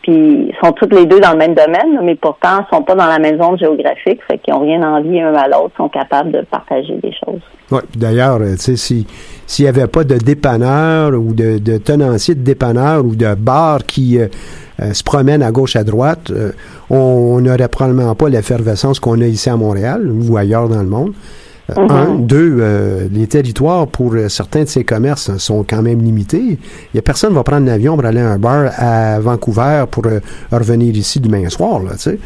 [0.04, 2.94] Puis ils sont toutes les deux dans le même domaine, mais pourtant ils sont pas
[2.94, 6.30] dans la même zone géographique, fait qu'ils ont rien envie un à l'autre, sont capables
[6.30, 7.40] de partager des choses.
[7.68, 9.06] Puis D'ailleurs, euh, tu sais, si
[9.46, 13.84] s'il n'y avait pas de dépanneur ou de, de tenancier de dépanneur ou de bar
[13.86, 14.26] qui euh,
[14.80, 16.30] euh, se promène à gauche à droite,
[16.90, 21.14] on n'aurait probablement pas l'effervescence qu'on a ici à Montréal ou ailleurs dans le monde.
[21.68, 21.90] Mhm.
[21.90, 26.58] Un, deux, euh, les territoires pour euh, certains de ces commerces sont quand même limités.
[26.92, 29.84] Il y a personne qui va prendre l'avion pour aller à un bar à Vancouver
[29.90, 30.20] pour euh,
[30.52, 32.18] revenir ici demain soir, là, tu sais.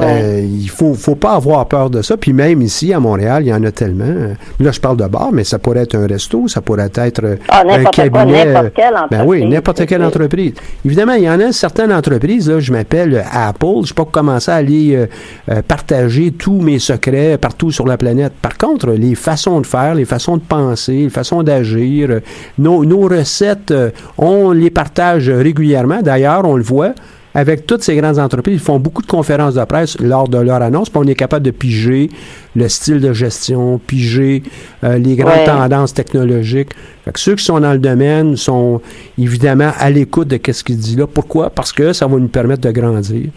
[0.00, 2.16] Euh, il faut, faut pas avoir peur de ça.
[2.16, 4.34] Puis même ici, à Montréal, il y en a tellement.
[4.60, 7.36] Là, je parle de bar, mais ça pourrait être un resto, ça pourrait être euh,
[7.48, 8.44] Ah, un quoi, cabinet.
[8.46, 10.52] n'importe quelle Ben oui, n'importe quelle entreprise.
[10.84, 14.50] Évidemment, il y en a certaines entreprises, là, je m'appelle Apple, je sais pas commencer
[14.50, 15.06] à aller
[15.50, 18.32] euh, partager tous mes secrets partout sur la planète.
[18.40, 22.20] Par contre, les façons de faire, les façons de penser, les façons d'agir,
[22.58, 23.74] nos, nos recettes,
[24.16, 26.02] on les partage régulièrement.
[26.02, 26.92] D'ailleurs, on le voit.
[27.38, 30.60] Avec toutes ces grandes entreprises, ils font beaucoup de conférences de presse lors de leur
[30.60, 32.10] annonce, puis on est capable de piger
[32.56, 34.42] le style de gestion, piger
[34.82, 35.44] euh, les grandes Ouais.
[35.44, 36.70] tendances technologiques.
[37.04, 38.80] Fait que ceux qui sont dans le domaine sont
[39.16, 41.06] évidemment à l'écoute de ce qu'il dit là.
[41.06, 41.50] Pourquoi?
[41.50, 43.28] Parce que ça va nous permettre de grandir.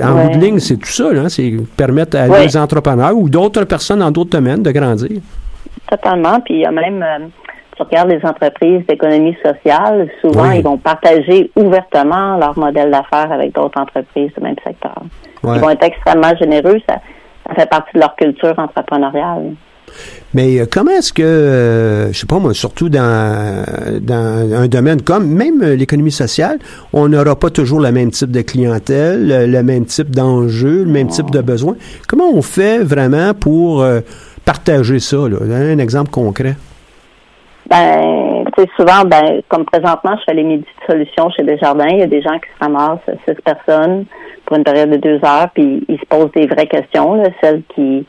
[0.00, 0.26] En Ouais.
[0.28, 1.12] bout de ligne, c'est tout ça.
[1.12, 1.28] Là.
[1.28, 2.46] C'est permettre à Ouais.
[2.46, 5.18] des entrepreneurs ou d'autres personnes dans d'autres domaines de grandir.
[5.90, 6.38] Totalement.
[6.44, 7.26] Puis il y a même, euh,
[7.88, 10.58] tu regardes les entreprises d'économie sociale, souvent Oui.
[10.58, 14.94] ils vont partager ouvertement leur modèle d'affaires avec d'autres entreprises du même secteur.
[15.42, 15.56] Ouais.
[15.56, 16.78] Ils vont être extrêmement généreux.
[16.88, 16.96] Ça,
[17.48, 19.52] ça fait partie de leur culture entrepreneuriale.
[20.34, 23.64] Mais euh, comment est-ce que, euh, je sais pas moi, surtout dans,
[24.00, 26.58] dans un domaine comme même euh, l'économie sociale,
[26.92, 30.90] on n'aura pas toujours le même type de clientèle, le, le même type d'enjeu, le
[30.90, 31.74] même type de besoin.
[32.06, 34.00] Comment on fait vraiment pour euh,
[34.44, 35.16] partager ça?
[35.16, 35.38] Là?
[35.52, 36.54] Un exemple concret.
[37.70, 41.88] Ben, tu sais, souvent, ben, comme présentement, je fais les midis de solutions chez Desjardins.
[41.88, 44.06] Il y a des gens qui se ramassent, six personnes,
[44.44, 47.62] pour une période de deux heures, puis ils se posent des vraies questions, là, celles
[47.74, 48.04] qui,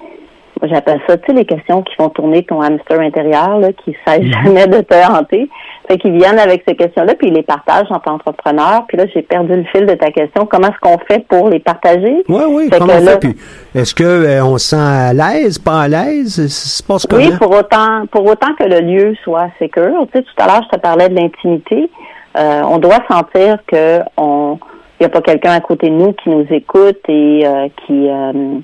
[0.63, 3.95] j'appelle ça, tu sais, les questions qui font tourner ton hamster intérieur, là, qui ne
[4.05, 5.49] cessent jamais de te hanter.
[5.87, 8.85] Fait qu'ils viennent avec ces questions-là, puis ils les partagent entre entrepreneurs.
[8.87, 10.45] Puis là, j'ai perdu le fil de ta question.
[10.45, 12.23] Comment est-ce qu'on fait pour les partager?
[12.29, 13.19] Oui, oui, Fait comment on là- fait?
[13.19, 13.35] Puis,
[13.75, 16.47] est-ce que euh, on se sent à l'aise, pas à l'aise?
[16.47, 17.21] Se passe comment?
[17.21, 20.05] Oui, pour autant, pour autant que le lieu soit sécure.
[20.13, 21.89] Tu sais, tout à l'heure, je te parlais de l'intimité.
[22.37, 24.57] Euh, on doit sentir que on,
[24.99, 28.07] il n'y a pas quelqu'un à côté de nous qui nous écoute et euh, qui,
[28.07, 28.59] euh,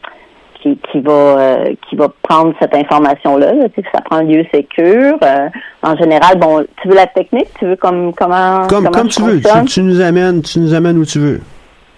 [0.76, 3.54] qui qui va euh, qui va prendre cette information-là.
[3.54, 3.70] là.
[3.70, 5.18] Tu sais, ça prend un lieu sécure.
[5.24, 5.48] Euh,
[5.84, 9.22] en général, bon, tu veux la technique, tu veux comme comment Comme, comment comme tu
[9.22, 9.42] veux.
[9.68, 11.42] Tu, nous amènes, tu nous amènes où tu veux.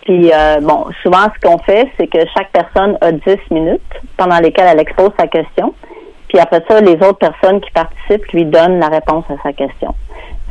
[0.04, 3.82] Puis euh, bon, souvent ce qu'on fait, c'est que chaque personne a 10 minutes
[4.18, 5.74] pendant lesquelles elle expose sa question.
[6.30, 9.94] Puis après ça, les autres personnes qui participent lui donnent la réponse à sa question.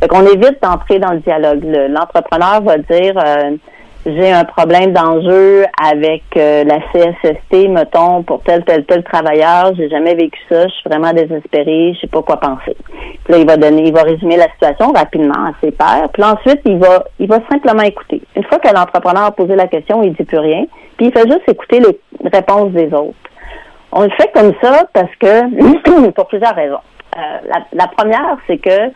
[0.01, 1.61] Fait qu'on évite d'entrer dans le dialogue.
[1.63, 3.51] Le- L'entrepreneur va dire euh,
[4.05, 9.89] j'ai un problème d'enjeu avec euh, la CSST, mettons, pour tel, tel, tel travailleur, j'ai
[9.89, 12.77] jamais vécu ça, je suis vraiment désespéré, je sais pas quoi penser.
[13.23, 16.09] Puis là, il va donner, il va résumer la situation rapidement à ses pairs.
[16.13, 18.21] Puis ensuite, il va, il va simplement écouter.
[18.35, 20.63] Une fois que l'entrepreneur a posé la question, il dit plus rien.
[20.97, 23.15] Puis il fait juste écouter les réponses des autres.
[23.91, 26.79] On le fait comme ça parce que, pour plusieurs raisons.
[27.17, 28.91] Euh, la, la première, c'est que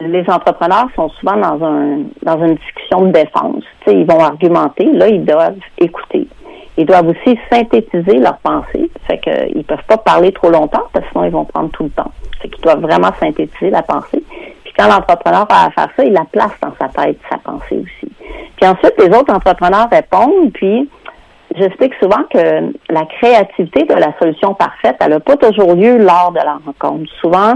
[0.00, 3.64] les entrepreneurs sont souvent dans un dans une discussion de défense.
[3.86, 6.28] Ils vont argumenter, là, ils doivent écouter.
[6.76, 8.90] Ils doivent aussi synthétiser leurs pensées.
[9.06, 11.84] Fait que ils peuvent pas parler trop longtemps parce que sinon ils vont prendre tout
[11.84, 12.10] le temps.
[12.40, 14.22] Fait qu'ils doivent vraiment synthétiser la pensée.
[14.64, 17.78] Puis quand l'entrepreneur a à faire ça, il la place dans sa tête, sa pensée
[17.82, 18.12] aussi.
[18.56, 20.88] Puis ensuite, les autres entrepreneurs répondent, puis
[21.54, 26.32] j'explique souvent que la créativité de la solution parfaite, elle n'a pas toujours lieu lors
[26.32, 27.10] de la rencontre.
[27.20, 27.54] Souvent,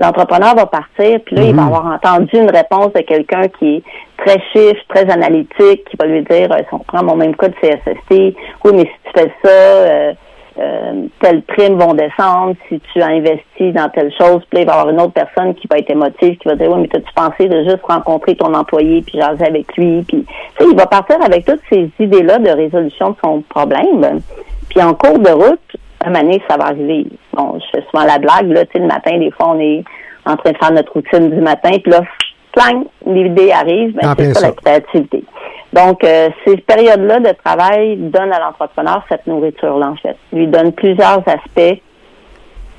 [0.00, 3.82] l'entrepreneur va partir, puis là, il va avoir entendu une réponse de quelqu'un qui est
[4.16, 7.48] très chiffre, très analytique, qui va lui dire, euh, si on prend mon même cas
[7.48, 8.10] de CSST,
[8.64, 10.12] oui, mais si tu fais ça, euh,
[10.58, 14.66] euh, telles primes vont descendre, si tu as investi dans telle chose, puis là, il
[14.66, 16.88] va y avoir une autre personne qui va être émotive, qui va dire, oui, mais
[16.88, 20.76] t'as-tu pensé de juste rencontrer ton employé, puis jaser avec lui, puis, tu sais, il
[20.76, 24.20] va partir avec toutes ces idées-là de résolution de son problème.
[24.70, 25.69] Puis en cours de route,
[26.04, 27.06] un moment donné, ça va arriver.
[27.34, 29.84] Bon, je fais souvent la blague, là, tu sais, le matin, des fois, on est
[30.26, 32.02] en train de faire notre routine du matin, puis là,
[32.52, 34.46] clang, l'idée arrive, ben, En plein c'est ça, ça.
[34.48, 35.24] la créativité.
[35.72, 40.16] Donc, euh, ces périodes-là de travail donnent à l'entrepreneur cette nourriture-là, en fait.
[40.32, 41.80] Lui donne plusieurs aspects,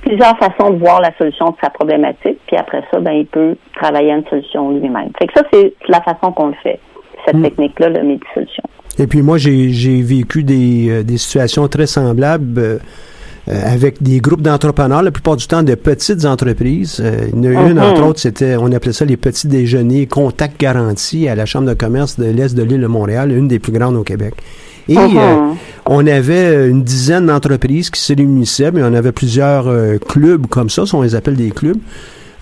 [0.01, 3.55] plusieurs façons de voir la solution de sa problématique, puis après ça, ben, il peut
[3.75, 5.10] travailler à une solution lui-même.
[5.19, 6.79] Fait que ça, c'est la façon qu'on le fait,
[7.25, 7.43] cette Mm.
[7.43, 8.63] technique-là, le midi-solution.
[8.99, 12.77] Et puis moi, j'ai vécu des, euh, des situations très semblables euh,
[13.47, 17.01] avec des groupes d'entrepreneurs, la plupart du temps de petites entreprises.
[17.04, 17.84] Euh, il y en a une, Mhm.
[17.84, 21.73] entre autres, c'était, on appelait ça les petits déjeuners contact garanti à la Chambre de
[21.73, 24.34] commerce de l'Est de l'île de Montréal, une des plus grandes au Québec.
[24.89, 25.17] Et Mhm.
[25.17, 25.36] euh,
[25.86, 30.69] on avait une dizaine d'entreprises qui se réunissaient, mais on avait plusieurs euh, clubs comme
[30.69, 31.77] ça, si on les appelle des clubs.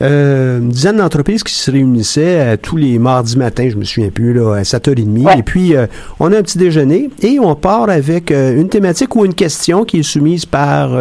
[0.01, 4.09] Euh, une dizaine d'entreprises qui se réunissaient euh, tous les mardis matins, je me souviens
[4.09, 5.23] plus, là, à 7h30.
[5.23, 5.39] Ouais.
[5.39, 5.87] Et puis, euh,
[6.19, 9.83] on a un petit déjeuner et on part avec euh, une thématique ou une question
[9.83, 10.91] qui est soumise par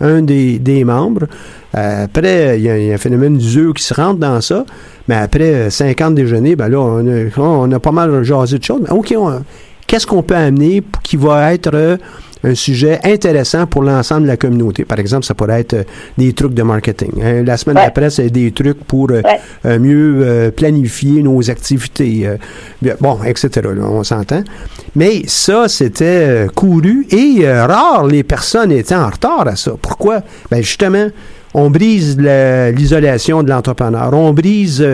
[0.00, 1.26] un des, des membres.
[1.74, 4.64] Après, il y, a- il y a un phénomène d'usure qui se rentre dans ça.
[5.08, 8.64] Mais après euh, 50 déjeuners, ben là, on a, on a pas mal jasé de
[8.64, 8.80] choses.
[8.82, 9.14] Mais OK,
[9.86, 11.98] qu'est-ce qu'on peut amener qui va être
[12.44, 14.84] un sujet intéressant pour l'ensemble de la communauté.
[14.84, 15.84] Par exemple, ça pourrait être euh,
[16.16, 17.12] des trucs de marketing.
[17.22, 17.42] Hein.
[17.44, 19.22] La semaine d'après, c'est des trucs pour euh,
[19.66, 22.28] euh, mieux planifier nos activités.
[23.00, 23.68] bon, etc.
[23.80, 24.42] on s'entend.
[24.94, 29.72] Mais ça, c'était couru et rare les personnes étaient en retard à ça.
[29.80, 30.22] Pourquoi?
[30.50, 31.08] Ben justement,
[31.54, 34.12] on brise l'isolation de l'entrepreneur.
[34.12, 34.84] On brise,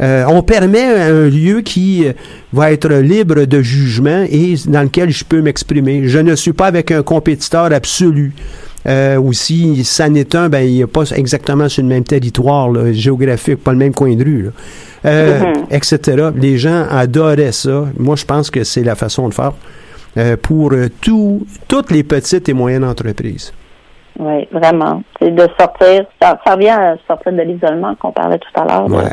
[0.00, 2.12] euh, on permet un lieu qui euh,
[2.52, 6.08] va être libre de jugement et dans lequel je peux m'exprimer.
[6.08, 8.32] Je ne suis pas avec un compétiteur absolu.
[8.84, 12.68] Euh, ou si ça n'est un, ben, il n'est pas exactement sur le même territoire
[12.92, 14.50] géographique, pas le même coin de rue,
[15.04, 15.66] mm-hmm.
[15.70, 16.30] etc.
[16.34, 17.86] Les gens adoraient ça.
[17.96, 19.52] Moi, je pense que c'est la façon de faire
[20.42, 23.52] pour tout, toutes les petites et moyennes entreprises.
[24.18, 25.02] Oui, vraiment.
[25.18, 28.90] C'est de sortir, ça, ça revient à sortir de l'isolement qu'on parlait tout à l'heure.
[28.90, 29.10] Ouais.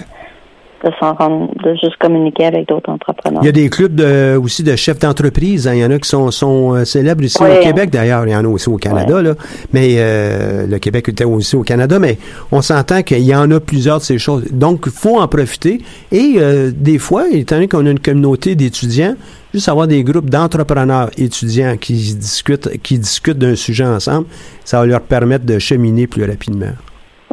[0.84, 3.42] De, de, juste communiquer avec d'autres entrepreneurs.
[3.44, 5.68] Il y a des clubs de, aussi de chefs d'entreprise.
[5.68, 5.74] Hein.
[5.76, 8.26] Il y en a qui sont, sont euh, célèbres ici au Québec, d'ailleurs.
[8.26, 9.34] Il y en a aussi au Canada, là.
[9.74, 12.00] Mais euh, le Québec était aussi au Canada.
[12.00, 12.18] Mais
[12.52, 14.46] on s'entend qu'il y en a plusieurs de ces choses.
[14.52, 15.82] Donc, il faut en profiter.
[16.12, 19.16] Et euh, des fois, étant donné qu'on a une communauté d'étudiants,
[19.54, 24.28] juste avoir des groupes d'entrepreneurs étudiants qui discutent, qui discutent d'un sujet ensemble,
[24.64, 26.72] ça va leur permettre de cheminer plus rapidement.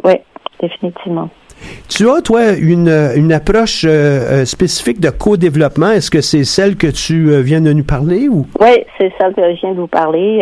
[0.03, 0.15] Oui,
[0.61, 1.29] définitivement.
[1.89, 5.91] Tu as, toi, une, une approche euh, euh, spécifique de co-développement?
[5.91, 8.45] Est-ce que c'est celle que tu euh, viens de nous parler ou?
[8.59, 10.41] Oui, c'est celle que je viens de vous parler.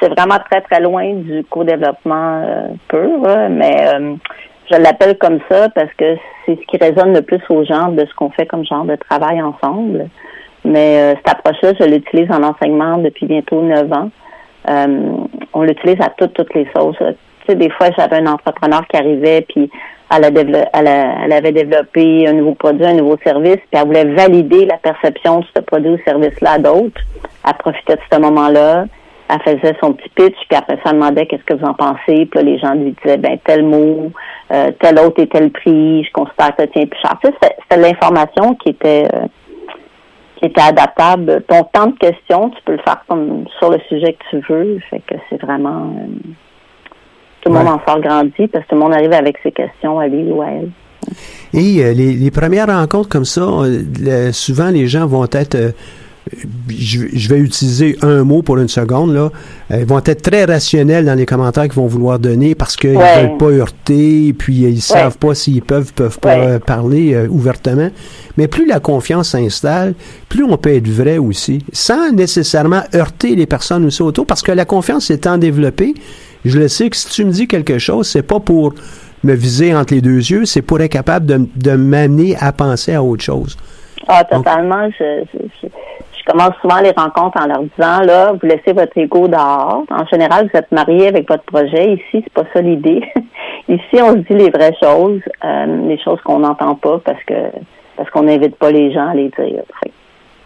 [0.00, 3.76] c'est vraiment très, très loin du co-développement pur, mais
[4.70, 8.04] je l'appelle comme ça parce que c'est ce qui résonne le plus aux gens de
[8.04, 10.08] ce qu'on fait comme genre de travail ensemble.
[10.64, 14.10] Mais cette approche-là, je l'utilise en enseignement depuis bientôt neuf ans.
[15.54, 16.96] On l'utilise à toutes, toutes les sauces.
[16.98, 19.70] Tu sais, des fois, j'avais un entrepreneur qui arrivait, puis
[20.18, 25.40] elle, avait développé un nouveau produit, un nouveau service, puis elle voulait valider la perception
[25.40, 27.00] de ce produit ou service-là à d'autres.
[27.46, 28.86] Elle profitait de ce moment-là.
[29.28, 32.26] Elle faisait son petit pitch, puis après ça, demandait qu'est-ce que vous en pensez.
[32.26, 34.12] Puis là, les gens lui disaient, ben tel mot,
[34.52, 37.16] euh, tel autre et tel prix, je considère que ça tient plus cher.
[37.22, 39.08] C'était l'information qui était
[40.42, 41.42] était adaptable.
[41.48, 44.78] Ton temps de questions, tu peux le faire comme sur le sujet que tu veux.
[44.90, 46.32] Fait que c'est vraiment euh,
[47.42, 49.98] tout le monde en sort grandi parce que tout le monde arrive avec ses questions
[49.98, 50.70] à lui ou à elle.
[51.52, 55.74] Et euh, les, premières rencontres comme ça, euh, souvent les gens vont être
[56.68, 59.30] je, vais utiliser un mot pour une seconde, là,
[59.70, 62.92] ils euh, vont être très rationnels dans les commentaires qu'ils vont vouloir donner parce qu'ils
[62.92, 67.14] ne veulent pas heurter, puis ils ne savent pas s'ils peuvent, peuvent pas euh, parler
[67.14, 67.90] euh, ouvertement.
[68.36, 69.94] Mais plus la confiance s'installe,
[70.28, 74.52] plus on peut être vrai aussi, sans nécessairement heurter les personnes aussi autour, parce que
[74.52, 75.94] la confiance étant développée,
[76.44, 78.74] je le sais que si tu me dis quelque chose, c'est pas pour
[79.24, 82.94] me viser entre les deux yeux, c'est pour être capable de, de m'amener à penser
[82.94, 83.56] à autre chose.
[84.08, 84.88] Ah, totalement.
[84.98, 85.24] je,
[86.22, 89.84] je commence souvent les rencontres en leur disant, là, vous laissez votre ego dehors.
[89.90, 91.94] En général, vous êtes marié avec votre projet.
[91.94, 93.02] Ici, c'est pas ça l'idée.
[93.68, 97.34] Ici, on se dit les vraies choses, euh, les choses qu'on n'entend pas parce que
[97.96, 99.62] parce qu'on n'invite pas les gens à les dire.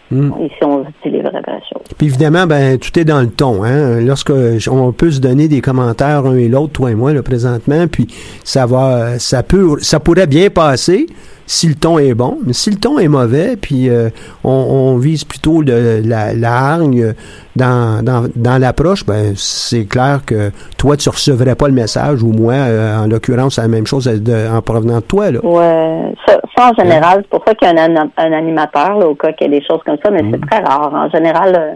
[0.09, 0.31] Hmm.
[0.41, 1.83] Ici, on se dit les vraies, vraies choses.
[1.97, 3.63] Puis évidemment, ben tout est dans le ton.
[3.63, 3.99] Hein?
[4.01, 4.31] Lorsque
[4.71, 8.07] on peut se donner des commentaires un et l'autre, toi et moi, là, présentement, puis
[8.43, 11.07] ça va, ça peut, ça pourrait bien passer
[11.47, 12.37] si le ton est bon.
[12.45, 14.09] Mais si le ton est mauvais, puis euh,
[14.43, 17.13] on, vise plutôt le, la, hargne
[17.55, 22.53] dans, dans, l'approche, ben c'est clair que toi, tu recevrais pas le message, ou moi,
[22.53, 25.31] euh, en l'occurrence, c'est la même chose en provenant de toi.
[25.31, 25.39] Là.
[25.43, 29.51] Ouais, ça, en général, c'est pour ça qu'il y a un, animateur, au cas qu'il
[29.51, 30.49] y a des choses comme ça, mais c'est mm.
[30.49, 30.93] très rare.
[30.93, 31.75] En général, euh,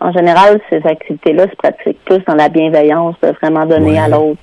[0.00, 4.38] en général, ces activités-là se pratiquent plus dans la bienveillance, de vraiment donner à l'autre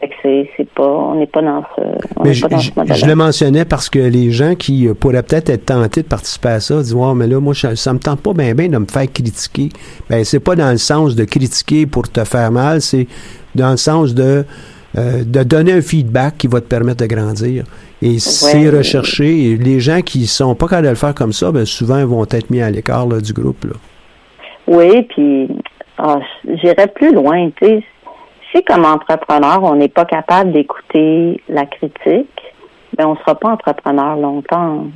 [0.00, 1.82] c'est pas, on n'est pas dans ce,
[2.16, 5.66] on mais je, je, le mentionnais parce que les gens qui euh, pourraient peut-être être
[5.66, 8.54] tentés de participer à ça disent, ouais, mais là, moi, ça me tente pas bien,
[8.54, 9.70] bien de me faire critiquer.
[10.10, 13.06] Ben, c'est pas dans le sens de critiquer pour te faire mal, c'est
[13.54, 14.44] dans le sens de,
[14.98, 17.64] euh, de donner un feedback qui va te permettre de grandir.
[18.02, 19.56] Et c'est recherché.
[19.56, 22.24] les gens qui sont pas capables de le faire comme ça, ben, souvent, ils vont
[22.24, 23.64] être mis à l'écart du groupe.
[23.64, 23.74] Là.
[24.66, 25.48] Oui, puis
[25.98, 27.50] ah, j'irais plus loin.
[27.60, 27.84] Tu sais,
[28.52, 32.42] si comme entrepreneur, on n'est pas capable d'écouter la critique,
[32.96, 34.86] ben on ne sera pas entrepreneur longtemps.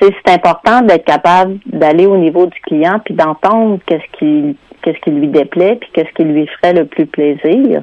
[0.00, 5.10] c'est important d'être capable d'aller au niveau du client puis d'entendre qu'est-ce qui qu'est-ce qui
[5.10, 7.82] lui déplaît puis qu'est-ce qui lui ferait le plus plaisir.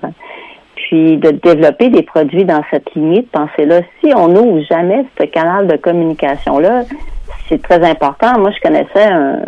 [0.75, 3.81] Puis de développer des produits dans cette limite, pensez-là.
[3.99, 6.83] Si on n'ouvre jamais ce canal de communication-là,
[7.47, 8.39] c'est très important.
[8.39, 9.39] Moi, je connaissais un,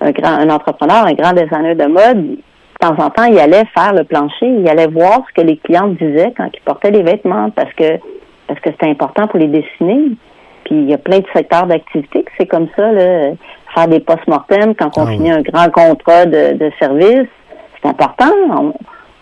[0.00, 2.38] un grand un entrepreneur, un grand designer de mode
[2.80, 5.56] de temps en temps, il allait faire le plancher, il allait voir ce que les
[5.56, 7.98] clients disaient quand ils portaient les vêtements parce que
[8.46, 10.12] parce que c'était important pour les dessiner.
[10.64, 12.92] Puis il y a plein de secteurs d'activité que c'est comme ça.
[12.92, 13.32] Là.
[13.74, 17.28] faire des post-mortem quand on Ah finit un grand contrat de, de service.
[17.80, 18.30] C'est important.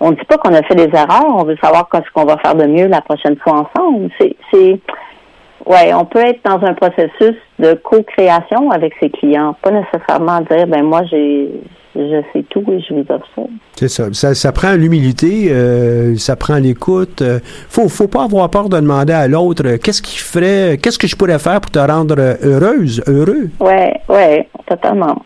[0.01, 1.35] On ne dit pas qu'on a fait des erreurs.
[1.35, 4.11] On veut savoir ce qu'on va faire de mieux la prochaine fois ensemble.
[4.21, 4.79] C'est, c'est,
[5.66, 10.66] ouais, on peut être dans un processus de co-création avec ses clients, pas nécessairement dire,
[10.66, 11.51] ben moi j'ai,
[11.96, 13.42] je sais tout et je vous ça.
[13.76, 14.12] C'est ça.
[14.12, 14.35] ça.
[14.35, 17.22] ça prend l'humilité, euh, ça prend l'écoute.
[17.22, 20.98] Euh, faut, faut pas avoir peur de demander à l'autre euh, qu'est-ce qu'il ferait, qu'est-ce
[20.98, 23.48] que je pourrais faire pour te rendre euh, heureuse, heureux?
[23.61, 25.24] Ouais, ouais, totalement.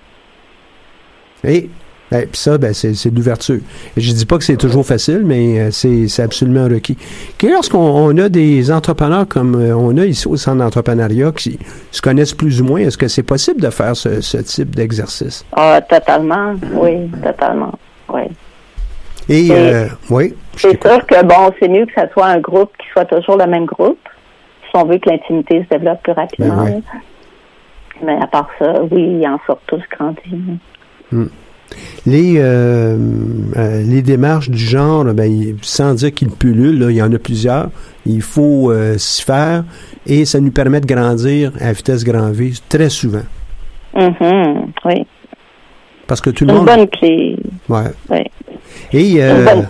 [1.44, 1.68] Et
[2.10, 3.60] puis ça, ben, c'est, l'ouverture.
[3.96, 6.96] Je dis pas que c'est toujours facile, mais euh, c'est, absolument requis.
[7.38, 11.58] Que lorsqu'on on a des entrepreneurs comme euh, on a ici au centre d'entrepreneuriat qui
[11.92, 15.44] se connaissent plus ou moins, est-ce que c'est possible de faire ce, ce type d'exercice?
[15.52, 17.72] Ah, totalement, oui, totalement,
[18.12, 18.22] oui.
[19.28, 20.34] Et, Et- euh, oui.
[20.56, 23.46] C'est sûr que bon, c'est mieux que ça soit un groupe qui soit toujours le
[23.46, 24.00] même groupe,
[24.64, 26.64] si on veut que l'intimité se développe plus rapidement.
[26.64, 26.82] Ben ouais.
[28.02, 30.58] Mais à part ça, oui, ils en sortent tous grandis.
[32.06, 32.96] Les, euh,
[33.56, 37.18] euh, les démarches du genre, ben, sans dire qu'ils pullulent, là, il y en a
[37.18, 37.68] plusieurs.
[38.06, 39.64] Il faut euh, s'y faire
[40.06, 43.22] et ça nous permet de grandir à vitesse grand V très souvent.
[43.94, 45.06] Mhm, oui.
[46.06, 46.66] Parce que tout C'est le une monde.
[46.66, 47.36] bonne clé.
[47.68, 47.92] Ouais.
[48.08, 48.24] Oui.
[48.92, 49.62] Et, euh,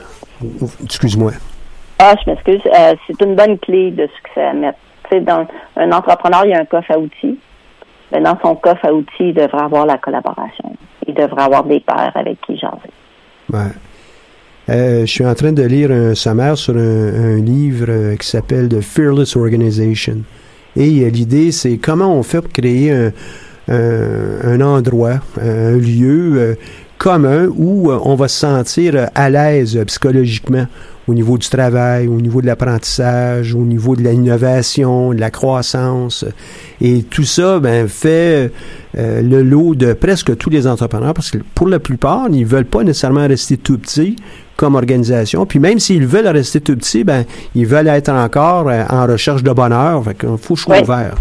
[0.42, 1.32] Une excuse-moi.
[1.98, 2.60] Ah, je m'excuse.
[3.06, 4.78] C'est une bonne clé de succès à mettre.
[5.10, 7.38] Tu sais, dans un entrepreneur, il y a un coffre à outils.
[8.12, 10.72] Mais dans son coffre à outils, il devrait avoir la collaboration.
[11.10, 12.90] Il devrait avoir des pairs avec qui jaser.
[13.52, 13.72] Ouais.
[14.68, 18.68] Euh, je suis en train de lire un sommaire sur un, livre euh, qui s'appelle
[18.68, 20.18] The Fearless Organization.
[20.76, 23.10] Et euh, l'idée, c'est comment on fait pour créer un,
[23.68, 26.56] un- endroit, un lieu
[26.98, 30.66] commun où on va se sentir à l'aise psychologiquement
[31.10, 36.24] au niveau du travail, au niveau de l'apprentissage, au niveau de l'innovation, de la croissance.
[36.80, 38.50] Et tout ça ben, fait
[38.96, 42.64] euh, le lot de presque tous les entrepreneurs parce que pour la plupart, ils veulent
[42.64, 44.16] pas nécessairement rester tout petits
[44.56, 45.46] comme organisation.
[45.46, 49.42] Puis même s'ils veulent rester tout petits, ben, ils veulent être encore euh, en recherche
[49.42, 50.04] de bonheur.
[50.04, 50.82] Fait qu'il faut sois Oui.
[50.82, 51.14] ouvert.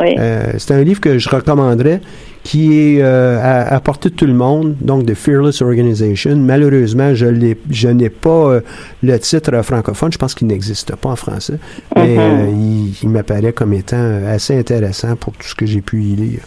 [0.00, 0.14] Oui.
[0.18, 2.00] Euh, c'est un livre que je recommanderais
[2.44, 6.34] qui est euh, à, à portée de tout le monde, donc de Fearless Organization.
[6.36, 7.26] Malheureusement, je,
[7.70, 8.60] je n'ai pas euh,
[9.02, 10.12] le titre francophone.
[10.12, 11.58] Je pense qu'il n'existe pas en français.
[11.96, 12.18] Mais Mhm.
[12.18, 16.02] euh, il, il m'apparaît comme étant euh, assez intéressant pour tout ce que j'ai pu
[16.02, 16.40] y lire.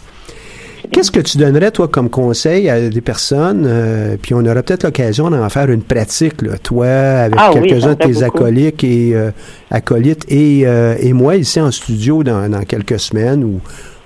[0.92, 4.84] Qu'est-ce que tu donnerais, toi, comme conseil à des personnes, euh, puis on aura peut-être
[4.84, 8.24] l'occasion d'en faire une pratique, là, toi, avec Ah oui, quelques-uns de tes beaucoup.
[8.24, 9.30] acolytes et, euh,
[9.70, 13.60] acolytes et, euh, et moi ici en studio dans, dans quelques semaines ou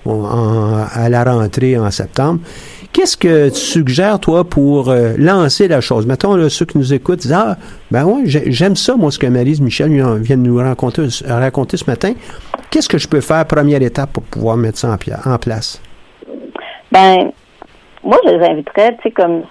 [0.07, 2.41] à la rentrée en septembre.
[2.93, 6.07] Qu'est-ce que tu suggères, toi, pour euh, lancer la chose?
[6.07, 7.57] Mettons, là, ceux qui nous écoutent disent Ah,
[7.91, 11.89] ben j'ai- j'aime ça, moi, ce que Marise Michel vient de nous raconter, raconter ce
[11.89, 12.15] matin.
[12.71, 15.81] Qu'est-ce que je peux faire, première étape, pour pouvoir mettre ça en, place?
[16.91, 17.31] Ben,
[18.03, 19.43] moi, je les inviterais, tu sais, comme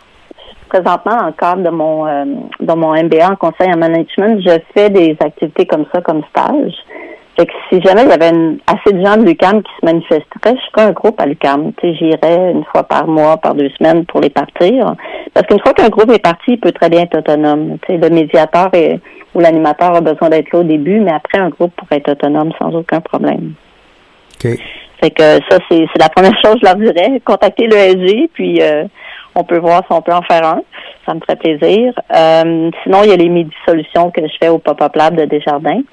[0.68, 2.26] présentement, dans cadre de mon, euh,
[2.60, 6.74] de mon MBA en conseil en management, je fais des activités comme ça, comme stage.
[7.40, 9.86] Fait que si jamais il y avait une- assez de gens de l'UCAM qui se
[9.86, 11.72] manifesteraient, je ferais un groupe à l'UCAM.
[11.82, 14.94] J'irais une fois par mois, par deux semaines pour les partir.
[15.34, 17.78] Parce qu'une fois qu'un groupe est parti, il peut très bien être autonome.
[17.88, 19.00] Le médiateur est-
[19.34, 22.52] ou l'animateur a besoin d'être là au début, mais après, un groupe pourrait être autonome
[22.62, 23.54] sans aucun problème.
[24.44, 24.52] OK.
[25.02, 27.22] Fait que ça, c'est la première chose que je leur dirais.
[27.24, 28.84] Contacter l'ESG, puis euh,
[29.34, 30.62] on peut voir si on peut en faire un.
[31.06, 31.94] Ça me ferait plaisir.
[32.14, 35.24] Euh, sinon, il y a les midi solutions que je fais au Pop-Up Lab de
[35.24, 35.84] Desjardins.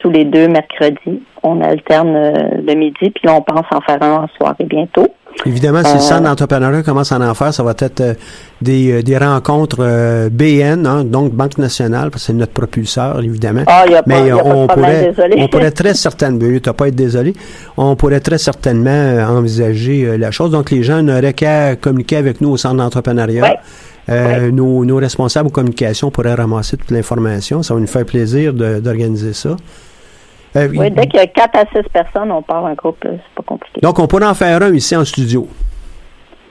[0.00, 1.22] Tous les deux mercredis.
[1.42, 2.32] On alterne euh,
[2.66, 5.06] le midi, puis là, on pense en faire un en soirée bientôt.
[5.46, 8.14] Évidemment, si le Euh, centre d'entrepreneuriat commence à en faire, ça va être euh,
[8.60, 13.20] des, euh, des rencontres euh, BN, hein, donc Banque nationale, parce que c'est notre propulseur,
[13.20, 13.62] évidemment.
[13.66, 15.48] Ah, il n'y a pas, Mais y a euh, pas de on, problème, pourrait, on
[15.48, 17.32] pourrait très certainement, tu n'as pas à être désolé,
[17.76, 20.50] on pourrait très certainement euh, envisager euh, la chose.
[20.50, 23.42] Donc, les gens n'auraient qu'à communiquer avec nous au centre d'entrepreneuriat.
[23.42, 23.56] Ouais.
[24.08, 27.62] Euh, nos, nos responsables aux communications pourraient ramasser toute l'information.
[27.62, 29.56] Ça va nous faire plaisir d'organiser ça.
[30.56, 33.02] Euh, Oui, dès qu'il y a 4 à 6 personnes, on part un groupe.
[33.04, 33.80] là, C'est pas compliqué.
[33.80, 35.48] donc, on pourrait en faire un ici en studio.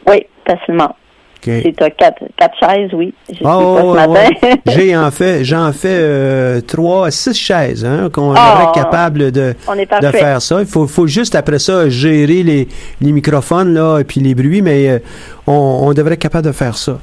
[0.07, 0.95] Oui, facilement.
[1.41, 1.51] OK.
[1.63, 2.17] Si tu as 4,
[2.59, 3.13] chaises, oui.
[3.29, 4.03] J'ai Ah, ça ouais,
[4.41, 4.61] ce ouais.
[4.67, 9.31] J'ai en fait, j'en fais euh, trois, six chaises, hein, qu'on Ah, devrait être capable
[9.31, 10.59] de, on est de faire ça.
[10.59, 12.67] Il faut, faut juste après ça gérer les,
[12.99, 14.99] les microphones là et puis les bruits, mais euh,
[15.47, 15.53] on,
[15.87, 16.99] on devrait être capable de faire ça.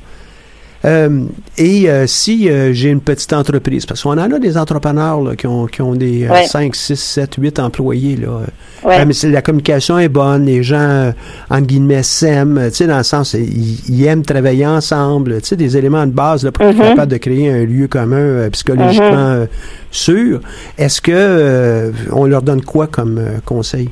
[0.85, 1.25] Euh,
[1.59, 5.35] et euh, si euh, j'ai une petite entreprise, parce qu'on en a des entrepreneurs là,
[5.35, 6.45] qui, ont, qui ont des euh, Ouais.
[6.47, 8.17] 5, 6, 7, 8 employés.
[8.17, 8.41] Là.
[8.85, 9.05] Ouais.
[9.05, 11.13] Mais c'est- la communication est bonne, les gens,
[11.51, 15.57] entre guillemets, s'aiment, tu sais, dans le sens, ils, ils aiment travailler ensemble, tu sais,
[15.57, 16.83] des éléments de base là, pour être Mhm.
[16.91, 19.41] capable de créer un lieu commun euh, psychologiquement Mhm.
[19.43, 19.47] euh,
[19.91, 20.41] sûr.
[20.79, 23.89] Est-ce que euh, on leur donne quoi comme conseil?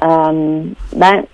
[0.00, 1.24] Ben,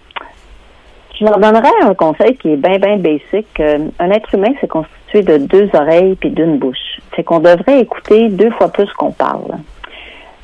[1.19, 3.47] Je leur donnerais un conseil qui est bien, bien basic.
[3.61, 7.01] Euh, un être humain, c'est constitué de deux oreilles puis d'une bouche.
[7.15, 9.59] C'est qu'on devrait écouter deux fois plus qu'on parle.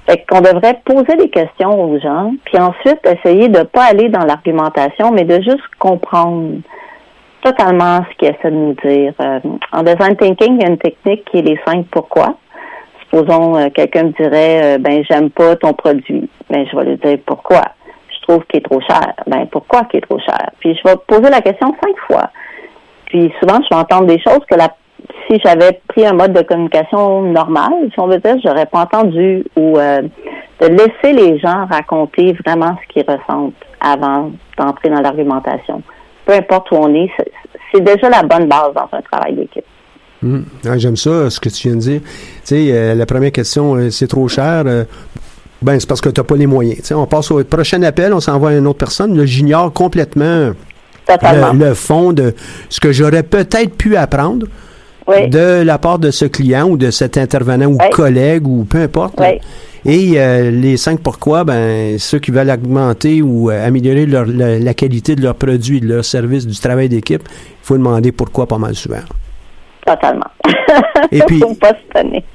[0.07, 4.25] Fait qu'on devrait poser des questions aux gens, puis ensuite essayer de pas aller dans
[4.25, 6.61] l'argumentation, mais de juste comprendre
[7.43, 9.13] totalement ce qu'ils essaient de nous dire.
[9.21, 9.41] Euh,
[9.73, 12.37] en design thinking, il y a une technique qui est les cinq pourquoi.
[13.03, 16.29] Supposons euh, quelqu'un me dirait ben j'aime pas ton produit.
[16.49, 17.63] Ben je vais lui dire pourquoi
[18.23, 19.15] trouve qu'il est trop cher.
[19.27, 20.51] Ben pourquoi qu'il est trop cher?
[20.61, 22.31] Puis je vais poser la question cinq fois.
[23.07, 24.69] Puis souvent, je vais entendre des choses que la
[25.29, 29.45] si j'avais pris un mode de communication normal, si on veut dire, j'aurais pas entendu
[29.57, 30.03] ou euh,
[30.61, 35.83] de laisser les gens raconter vraiment ce qu'ils ressentent avant d'entrer dans l'argumentation.
[36.27, 37.11] Peu importe où on est,
[37.73, 39.65] c'est déjà la bonne base dans un travail d'équipe.
[40.23, 40.45] Hum.
[40.77, 42.01] J'aime ça, ce que tu viens de dire.
[42.01, 42.09] Tu
[42.45, 44.65] sais, euh, la première question, euh, c'est trop cher.
[45.63, 46.91] Ben, c'est parce que tu n'as pas les moyens.
[46.93, 49.17] on passe au prochain appel, on s'envoie à une autre personne.
[49.17, 50.53] Là, j'ignore complètement
[51.53, 52.35] le, fond de
[52.69, 54.47] ce que j'aurais peut-être pu apprendre
[55.09, 59.21] de la part de ce client ou de cet intervenant ou collègue ou peu importe.
[59.87, 65.17] Et euh, les cinq pourquoi, ben, ceux qui veulent augmenter ou euh, améliorer la, qualité
[65.17, 68.75] de leurs produits, de leur service, du travail d'équipe, il faut demander pourquoi pas mal
[68.75, 69.01] souvent.
[69.91, 70.27] Totalement.
[71.11, 71.43] Et puis,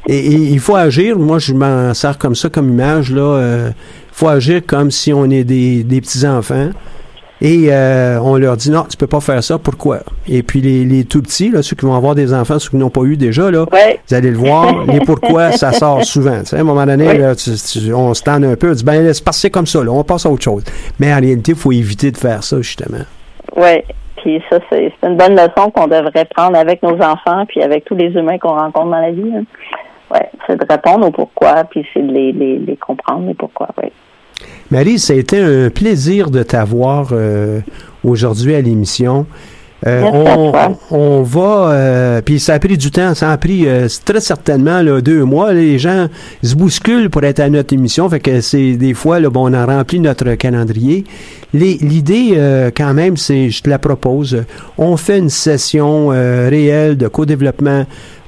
[0.07, 1.17] Et, il faut agir.
[1.17, 3.09] Moi, je m'en sers comme ça, comme image.
[3.11, 3.69] Il euh,
[4.11, 6.69] faut agir comme si on est des, petits-enfants.
[7.41, 9.99] Et euh, on leur dit non, tu peux pas faire ça, pourquoi?
[10.27, 12.89] Et puis les, tout petits, là, ceux qui vont avoir des enfants, ceux qui n'ont
[12.89, 16.41] pas eu déjà, là, vous allez le voir, les pourquoi, ça sort souvent.
[16.49, 17.07] à un moment donné,
[17.93, 20.25] on se tend un peu, on dit ben laisse passer comme ça, là, on passe
[20.25, 20.63] à autre chose.
[20.97, 23.03] Mais en réalité, il faut éviter de faire ça, justement.
[23.57, 23.83] Oui,
[24.25, 27.93] puis ça, c'est une bonne leçon qu'on devrait prendre avec nos enfants, puis avec tous
[27.93, 29.31] les humains qu'on rencontre dans la vie.
[30.11, 33.67] Ouais, c'est de répondre au pourquoi, puis c'est de les, les, comprendre, les pourquoi.
[34.71, 37.59] Marie, ça a été un plaisir de t'avoir euh,
[38.03, 39.27] aujourd'hui à l'émission.
[39.87, 43.87] Euh, on, on, va, euh, puis ça a pris du temps, ça a pris euh,
[44.03, 45.53] très certainement là, deux mois.
[45.53, 46.07] les gens
[46.41, 49.53] se bousculent pour être à notre émission, fait que c'est des fois, là, bon, on
[49.53, 51.03] a rempli notre calendrier.
[51.53, 52.37] L'idée,
[52.75, 54.43] quand même, c'est, je te la propose,
[54.77, 57.85] on fait une session réelle de co-développement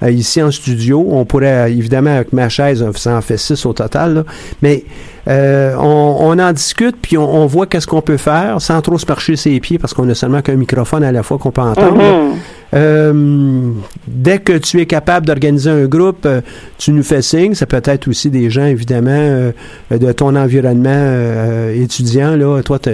[0.08, 1.06] ici en studio.
[1.10, 4.24] On pourrait, évidemment, avec ma chaise, ça en fait six au total,
[4.62, 4.86] mais
[5.28, 9.36] euh, on, en discute, puis on, voit qu'est-ce qu'on peut faire sans trop se marcher
[9.36, 11.98] ses pieds parce qu'on a seulement qu'un microphone à la fois qu'on peut entendre.
[11.98, 12.36] Mm-hmm.
[12.74, 13.72] Euh,
[14.08, 16.42] dès que tu es capable d'organiser un groupe, euh,
[16.78, 17.56] tu nous fais signe.
[17.56, 19.52] Ça peut être aussi des gens, évidemment,
[19.92, 22.36] de ton environnement étudiant.
[22.36, 22.62] Là.
[22.64, 22.90] Toi, tu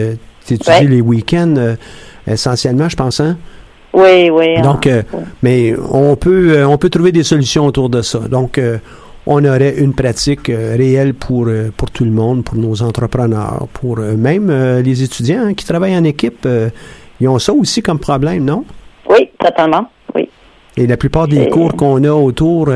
[0.49, 1.75] étudies les week-ends
[2.25, 3.37] essentiellement, je pense, hein?
[3.93, 4.59] Oui, oui.
[4.63, 4.89] Donc,
[5.43, 8.19] mais on peut, on peut trouver des solutions autour de ça.
[8.19, 8.59] Donc,
[9.25, 13.67] on aurait une pratique euh, réelle pour, euh, pour tout le monde, pour nos entrepreneurs,
[13.73, 14.51] pour euh, même
[14.81, 16.47] les étudiants hein, qui travaillent en équipe.
[17.19, 18.65] ils ont ça aussi comme problème, non?
[19.09, 19.85] Oui, totalement.
[20.15, 20.29] Oui.
[20.75, 22.69] Et la plupart des cours qu'on a autour,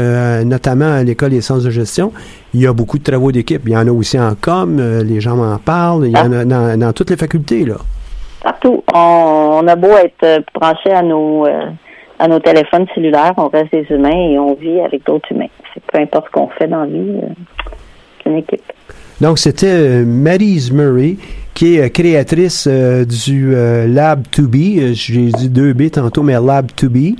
[0.45, 2.13] notamment à l'école des sciences de gestion,
[2.53, 3.61] il y a beaucoup de travaux d'équipe.
[3.65, 6.45] Il y en a aussi en com, les gens m'en parlent, il y en a
[6.45, 7.77] dans, dans, toutes les facultés, là.
[8.43, 8.83] Partout.
[8.93, 11.47] On, a beau être branché à nos
[12.19, 15.49] à nos téléphones cellulaires, on reste des humains et on vit avec d'autres humains.
[15.73, 17.27] C'est peu importe ce qu'on fait dans la vie, euh,
[18.23, 18.73] c'est une équipe.
[19.21, 21.15] Donc, c'était euh, Maryse Murray,
[21.53, 24.93] qui est euh, créatrice du Lab 2B.
[24.93, 27.15] J'ai dit 2B tantôt, mais Lab 2B.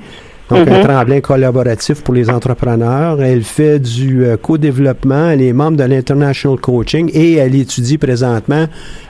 [0.50, 0.84] Donc, un mhm.
[0.84, 3.22] tremplin collaboratif pour les entrepreneurs.
[3.22, 5.30] Elle fait du euh, co-développement.
[5.32, 8.66] Elle est membre de l'International Coaching et elle étudie présentement,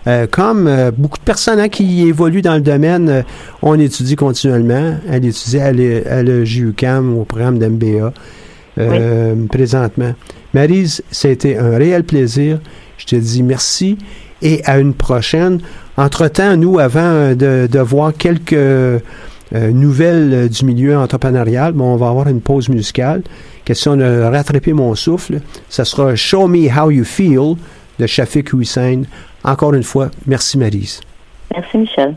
[0.08, 3.24] euh, comme euh, beaucoup de personnes hein, qui évoluent dans le domaine,
[3.62, 4.96] on étudie continuellement.
[5.10, 8.14] Elle étudie à l'EJUCAM au programme d'MBA
[9.50, 10.14] présentement.
[10.54, 12.60] Marise, c'était un réel plaisir.
[12.98, 13.98] Je te dis merci
[14.42, 15.60] et à une prochaine.
[15.98, 18.56] Entre-temps, nous, avant de, de voir quelques
[19.56, 23.24] euh, nouvelle euh, du milieu entrepreneurial, bon, on va avoir une pause musicale.
[23.66, 25.42] Question de rattraper mon souffle.
[25.70, 27.56] Ça sera Show Me How You Feel
[28.00, 29.04] de Shafik Hussein.
[29.44, 31.02] Encore une fois, merci Marise.
[31.54, 32.16] Merci Michel.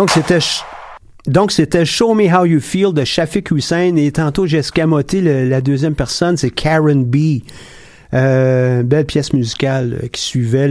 [0.00, 0.38] Donc, c'était...
[1.26, 5.60] Donc, c'était Show Me How You Feel de Shafik Hussein et tantôt, j'ai escamoté la
[5.60, 7.42] deuxième personne, c'est Karen B.
[8.14, 10.70] Euh, belle pièce musicale euh, qui suivait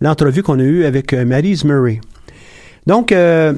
[0.00, 2.00] l'entrevue qu'on a eue avec euh, Maryse Murray.
[2.86, 3.52] Donc, euh,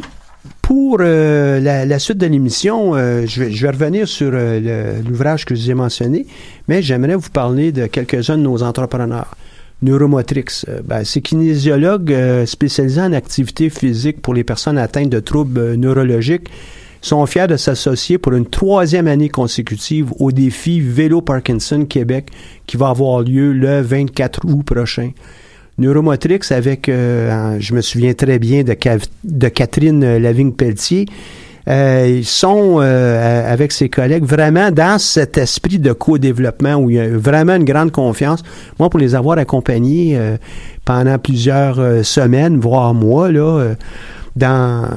[0.63, 5.75] pour la, la, suite de l'émission, je, vais, revenir sur l'ouvrage que je vous ai
[5.75, 6.27] mentionné,
[6.67, 9.37] mais j'aimerais vous parler de quelques-uns de nos entrepreneurs.
[9.83, 12.15] Neuromotrix, ben, c'est kinésiologue
[12.47, 16.49] spécialisé en activité physique pour les personnes atteintes de troubles neurologiques.
[17.03, 22.31] Sont fiers de s'associer pour une troisième année consécutive au défi Vélo Parkinson Québec
[22.67, 25.11] qui va avoir lieu le 24 août prochain.
[25.77, 28.77] Neuromotrix avec, euh, je me souviens très bien de,
[29.25, 31.07] de Catherine Lavigne-Pelletier,
[31.69, 36.97] euh, ils sont euh, avec ses collègues vraiment dans cet esprit de co-développement où il
[36.97, 38.43] y a vraiment une grande confiance.
[38.79, 40.19] Moi, pour les avoir accompagnés
[40.85, 43.75] pendant plusieurs semaines, voire mois, là,
[44.37, 44.89] dans,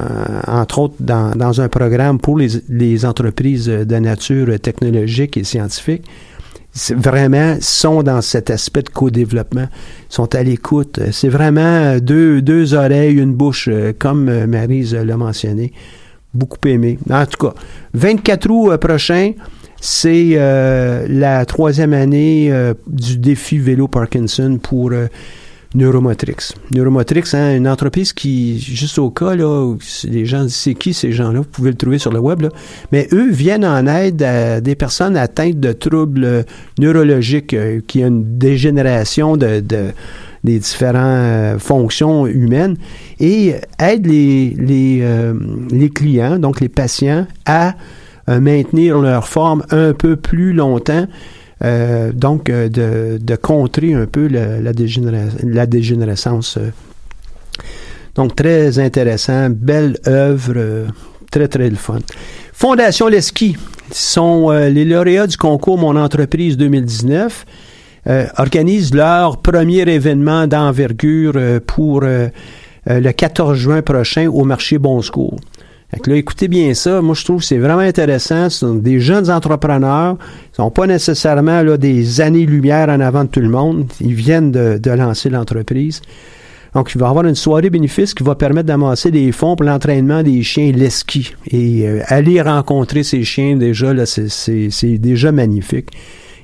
[0.46, 6.04] entre autres, dans, dans un programme pour les, les, entreprises de nature technologique et scientifique,
[6.96, 9.66] vraiment sont dans cet aspect de co-développement,
[10.08, 11.00] sont à l'écoute.
[11.12, 15.72] C'est vraiment deux, deux oreilles, une bouche, euh, comme euh, Marise l'a mentionné.
[16.34, 16.98] Beaucoup aimé.
[17.10, 17.54] En tout cas,
[17.94, 19.32] 24 août euh, prochain,
[19.80, 20.34] c'est
[21.08, 22.52] la troisième année
[22.88, 24.90] du défi vélo Parkinson pour
[25.74, 26.54] Neuromotrix.
[26.74, 29.74] Neuromotrix, hein, une entreprise qui, juste au cas, là,
[30.04, 32.48] les gens disent c'est qui ces gens-là, vous pouvez le trouver sur le web, là.
[32.90, 36.46] mais eux viennent en aide à des personnes atteintes de troubles
[36.78, 39.92] neurologiques, euh, qui ont une dégénération de, de
[40.44, 42.76] des différentes euh, fonctions humaines
[43.20, 45.34] et aident les, les, euh,
[45.70, 47.74] les clients, donc les patients, à
[48.26, 51.06] maintenir leur forme un peu plus longtemps
[51.64, 54.72] euh, donc, euh, de, de, contrer un peu la, la,
[55.42, 56.56] la dégénérescence.
[56.56, 56.70] Euh.
[58.14, 60.86] Donc, très intéressant, belle œuvre,
[61.30, 61.98] très, très le fun.
[62.52, 63.56] Fondation Leski
[63.92, 67.46] sont les lauréats du concours Mon entreprise 2019.
[68.06, 75.38] Euh, organisent leur premier événement d'envergure pour le 14 juin prochain au marché Bon Secours.
[75.90, 77.00] Fait là, écoutez bien ça.
[77.00, 78.50] Moi, je trouve que c'est vraiment intéressant.
[78.50, 80.18] Ce sont des jeunes entrepreneurs.
[80.52, 83.86] Ils sont pas nécessairement là, des années-lumière en avant de tout le monde.
[84.00, 86.02] Ils viennent de, lancer l'entreprise.
[86.74, 89.64] Donc, il va y avoir une soirée bénéfice qui va permettre d'amasser des fonds pour
[89.64, 91.32] l'entraînement des chiens leski.
[91.50, 95.88] Et euh, aller rencontrer ces chiens, déjà, là, c'est déjà magnifique.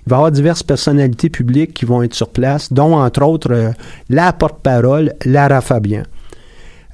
[0.07, 3.53] Il va y avoir diverses personnalités publiques qui vont être sur place, dont, entre autres,
[3.53, 3.71] euh,
[4.11, 6.03] la porte-parole, Lara Fabian.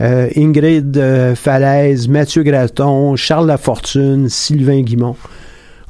[0.00, 5.16] Euh, Ingrid euh, Falaise, Mathieu Graton, Charles Lafortune, Sylvain Guimont.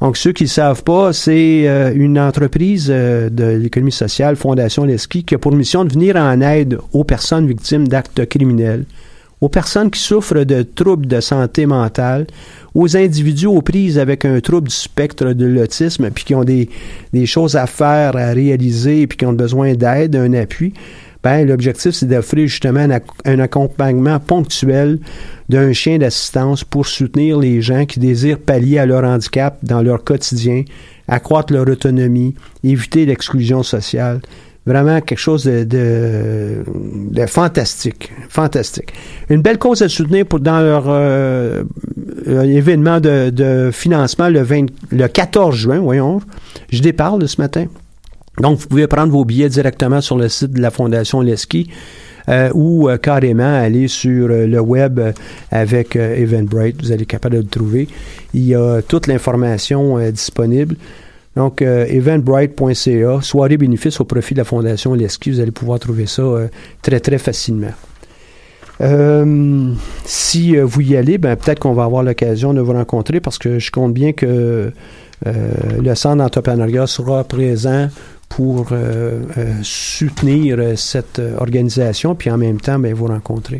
[0.01, 5.35] Donc, ceux qui ne savent pas, c'est une entreprise de l'économie sociale, Fondation Leski, qui
[5.35, 8.85] a pour mission de venir en aide aux personnes victimes d'actes criminels,
[9.41, 12.27] aux personnes qui souffrent de troubles de santé mentale,
[12.75, 16.69] aux individus aux prises avec un trouble du spectre de l'autisme, puis qui ont des,
[17.25, 20.73] choses à faire, à réaliser, puis qui ont besoin d'aide, d'un appui
[21.23, 22.87] ben, l'objectif, c'est d'offrir justement
[23.25, 24.99] un, accompagnement ponctuel
[25.49, 30.03] d'un chien d'assistance pour soutenir les gens qui désirent pallier à leur handicap dans leur
[30.03, 30.63] quotidien,
[31.07, 32.33] accroître leur autonomie,
[32.63, 34.21] éviter l'exclusion sociale.
[34.65, 38.11] Vraiment quelque chose de, de, fantastique.
[38.29, 38.93] Fantastique.
[39.29, 41.63] Une belle cause à soutenir pour dans leur euh,
[42.27, 46.21] événement de, de, financement le, 20, le 14 juin, voyons.
[46.69, 47.65] Je déparle ce matin.
[48.39, 51.69] Donc, vous pouvez prendre vos billets directement sur le site de la Fondation Leski
[52.29, 54.99] euh, ou euh, carrément aller sur euh, le web
[55.51, 56.81] avec Eventbrite.
[56.81, 57.87] Vous allez être capable de le trouver.
[58.33, 60.75] Il y a toute l'information disponible.
[61.35, 65.31] Donc, eventbrite.ca, soirée bénéfice au profit de la Fondation Leski.
[65.31, 66.23] Vous allez pouvoir trouver ça
[66.81, 67.71] très, très facilement.
[70.05, 73.59] si vous y allez, ben, peut-être qu'on va avoir l'occasion de vous rencontrer parce que
[73.59, 74.73] je compte bien que
[75.25, 77.87] le centre d'entrepreneuriat sera présent
[78.35, 83.59] pour euh, euh, soutenir euh, cette organisation, puis en même temps, bien, vous rencontrer.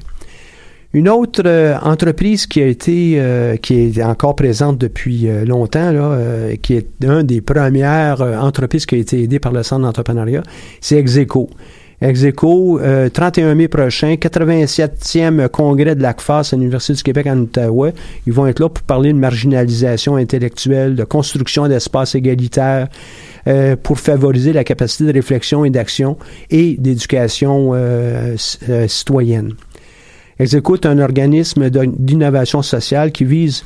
[0.93, 6.17] Une autre entreprise qui a été, qui est encore présente depuis longtemps, là,
[6.61, 10.43] qui est une des premières entreprises qui a été aidée par le Centre d'entrepreneuriat,
[10.81, 11.49] c'est Execo.
[12.01, 12.81] Execo,
[13.13, 17.91] 31 mai prochain, 87e congrès de l'ACFAS à l'Université du Québec en Ottawa.
[18.25, 22.87] Ils vont être là pour parler de marginalisation intellectuelle, de construction d'espaces égalitaires,
[23.47, 26.17] euh, pour favoriser la capacité de réflexion et d'action
[26.49, 28.35] et d'éducation euh,
[28.69, 29.53] euh, citoyenne.
[30.41, 33.61] Exécute un organisme d'innovation sociale qui vise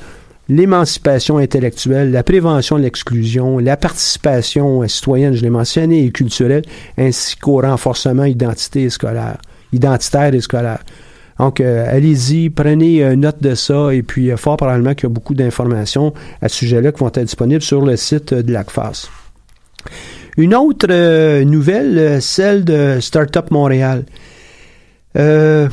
[0.49, 6.63] l'émancipation intellectuelle, la prévention de l'exclusion, la participation citoyenne, je l'ai mentionné, et culturelle,
[6.97, 9.38] ainsi qu'au renforcement identité scolaire,
[9.71, 10.84] identitaire et scolaire.
[11.39, 16.13] Donc, allez-y, prenez note de ça, et puis fort probablement qu'il y a beaucoup d'informations
[16.41, 19.07] à ce sujet-là qui vont être disponibles sur le site de l'ACFAS.
[20.36, 24.03] Une autre nouvelle, celle de Startup Montréal.
[25.17, 25.69] Euh,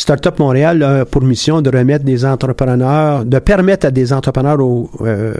[0.00, 4.56] Startup Montréal a pour mission de remettre des entrepreneurs, de permettre à des entrepreneurs
[5.02, 5.34] euh,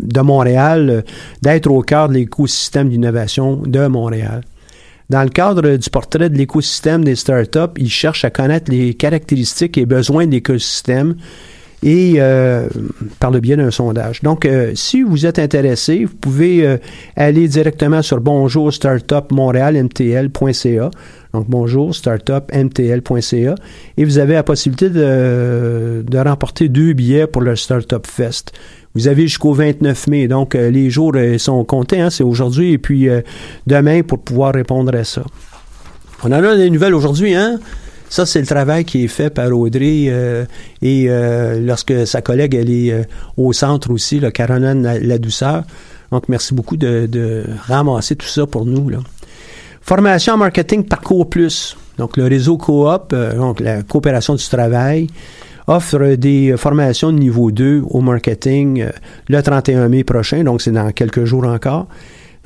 [0.00, 1.04] de Montréal
[1.42, 4.40] d'être au cœur de l'écosystème d'innovation de Montréal.
[5.10, 9.76] Dans le cadre du portrait de l'écosystème des startups, ils cherchent à connaître les caractéristiques
[9.76, 11.16] et besoins de l'écosystème
[11.82, 12.68] et euh,
[13.20, 14.22] par le biais d'un sondage.
[14.22, 16.78] Donc, si vous êtes intéressé, vous pouvez
[17.16, 18.72] aller directement sur bonjour
[21.36, 21.92] donc, bonjour.
[23.98, 28.52] Et vous avez la possibilité de, remporter deux billets pour le Startup Fest.
[28.94, 30.28] Vous avez jusqu'au 29 mai.
[30.28, 32.00] Donc, euh, les jours euh, sont comptés.
[32.00, 33.20] Hein, c'est aujourd'hui et puis euh,
[33.66, 35.22] demain pour pouvoir répondre à ça.
[36.24, 37.60] On en a des nouvelles aujourd'hui, hein?
[38.16, 40.10] Ça, c'est le travail qui est fait par Audrey
[40.80, 41.08] et
[41.60, 43.06] lorsque sa collègue, elle est
[43.36, 45.64] au centre aussi, le Caroline la, Douceur.
[46.10, 48.88] Donc, merci beaucoup de, ramasser tout ça pour nous.
[48.88, 49.00] Là.
[49.82, 51.76] Formation en marketing Parcours Plus.
[51.98, 55.08] Donc, le réseau coop, euh, donc la coopération du travail,
[55.66, 58.90] offre des formations de niveau 2 au marketing euh,
[59.28, 61.86] le 31 mai prochain, donc c'est dans quelques jours encore.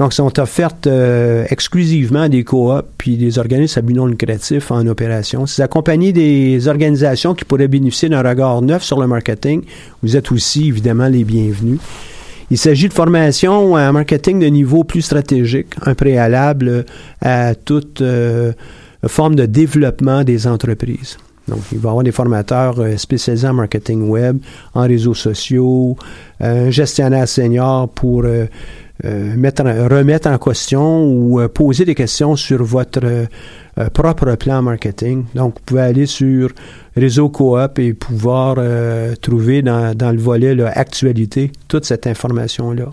[0.01, 4.71] Donc, sont offertes euh, exclusivement à des coops puis des organismes à but non lucratif
[4.71, 5.45] en opération.
[5.45, 9.61] C'est accompagné des organisations qui pourraient bénéficier d'un regard neuf sur le marketing.
[10.03, 11.81] Vous êtes aussi, évidemment, les bienvenus.
[12.51, 16.87] Il s'agit de formation en marketing de niveau plus stratégique, un préalable
[17.21, 18.53] à toute euh,
[19.07, 21.19] forme de développement des entreprises.
[21.47, 24.39] Donc, il va y avoir des formateurs euh, spécialisés en marketing web,
[24.73, 25.99] en réseaux sociaux,
[26.41, 28.25] euh, un gestionnaire senior pour
[29.05, 33.01] mettre, remettre en question ou poser des questions sur votre
[33.93, 35.25] propre plan marketing.
[35.35, 36.51] Donc, vous pouvez aller sur
[36.97, 42.91] réseau coop et pouvoir euh, trouver dans, le volet actualité toute cette information-là.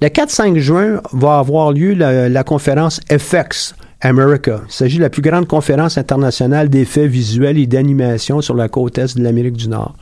[0.00, 4.60] Le 4-5 juin va avoir lieu la, conférence FX America.
[4.66, 8.98] Il s'agit de la plus grande conférence internationale d'effets visuels et d'animation sur la côte
[8.98, 9.96] est de l'Amérique du Nord.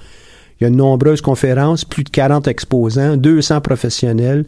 [0.61, 4.45] Il y a de nombreuses conférences, plus de 40 exposants, 200 professionnels,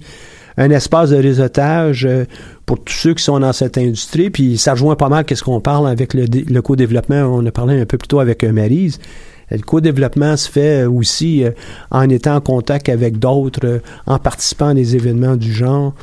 [0.57, 2.25] un espace de réseautage euh,
[2.67, 4.31] pour tous ceux qui sont dans cette industrie.
[4.31, 7.23] Puis ça rejoint pas mal qu'est-ce qu'on parle avec le, co-développement.
[7.23, 8.99] On a parlé un peu plus tôt avec euh, Marise.
[9.51, 11.51] Le co-développement se fait aussi euh,
[11.91, 15.95] en étant en contact avec d'autres, en participant à des événements du genre.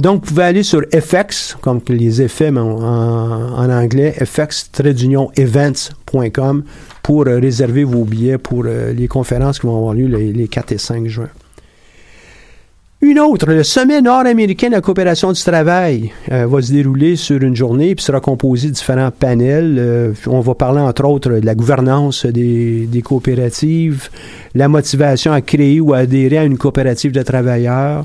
[0.00, 6.62] donc, vous pouvez aller sur FX, comme les effets en, en anglais, fx-events.com
[7.08, 10.76] pour réserver vos billets pour les conférences qui vont avoir lieu les, les 4 et
[10.76, 11.30] 5 juin.
[13.00, 17.42] Une autre, le sommet nord-américain de la coopération du travail euh, va se dérouler sur
[17.42, 19.76] une journée puis sera composé de différents panels.
[19.78, 24.10] Euh, on va parler entre autres de la gouvernance des, coopératives,
[24.54, 28.04] la motivation à créer ou à adhérer à une coopérative de travailleurs,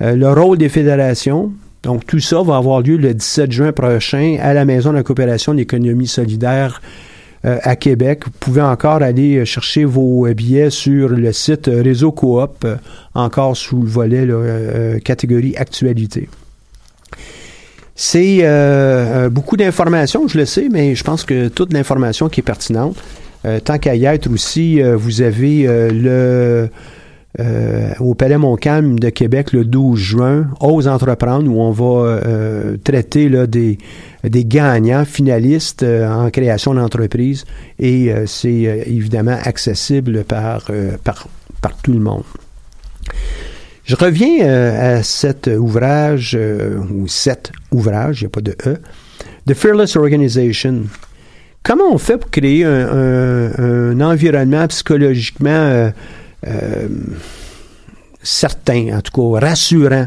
[0.00, 1.52] euh, le rôle des fédérations.
[1.82, 5.02] Donc tout ça va avoir lieu le 17 juin prochain à la Maison de la
[5.02, 7.11] coopération d'économie solidaire euh,
[7.44, 8.24] à Québec.
[8.24, 12.66] Vous pouvez encore aller euh, chercher vos euh, billets sur le site Réseau Coop,
[13.14, 14.28] encore sous le volet
[15.04, 16.28] catégorie actualité.
[17.94, 18.42] C'est
[19.30, 22.96] beaucoup d'informations, je le sais, mais je pense que toute l'information qui est pertinente.
[23.64, 26.70] tant qu'à y être aussi, vous avez le
[27.38, 32.20] au Palais Montcalm de Québec le 12 juin, Ose entreprendre, où on va
[32.84, 33.78] traiter là, des,
[34.24, 37.44] des gagnants finalistes euh, en création d'entreprise
[37.78, 40.70] et euh, c'est euh, évidemment accessible par,
[41.02, 41.28] par,
[41.60, 42.24] par tout le monde.
[43.84, 46.38] Je reviens à cet ouvrage,
[46.90, 48.76] ou cet ouvrage, il n'y a pas de E,
[49.46, 50.84] The Fearless Organization.
[51.64, 55.90] Comment on fait pour créer un, environnement psychologiquement
[58.22, 60.06] certain, en tout cas rassurant,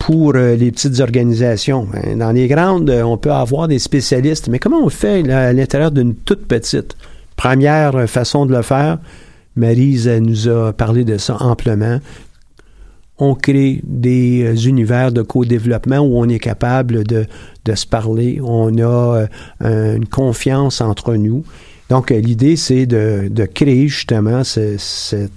[0.00, 1.86] pour euh, les petites organisations.
[1.94, 5.52] Hein, dans les grandes, euh, on peut avoir des spécialistes, mais comment on fait à
[5.52, 6.96] l'intérieur d'une toute petite?
[7.36, 8.98] Première façon de le faire,
[9.56, 12.00] Marise nous a parlé de ça amplement.
[13.18, 17.26] On crée des euh, univers de co-développement où on est capable de,
[17.74, 19.26] se parler, on a
[19.60, 21.44] une confiance entre nous.
[21.88, 25.30] Donc, l'idée, c'est de, créer justement cet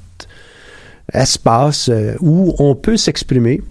[1.14, 1.90] espace
[2.20, 3.62] où on peut s'exprimer,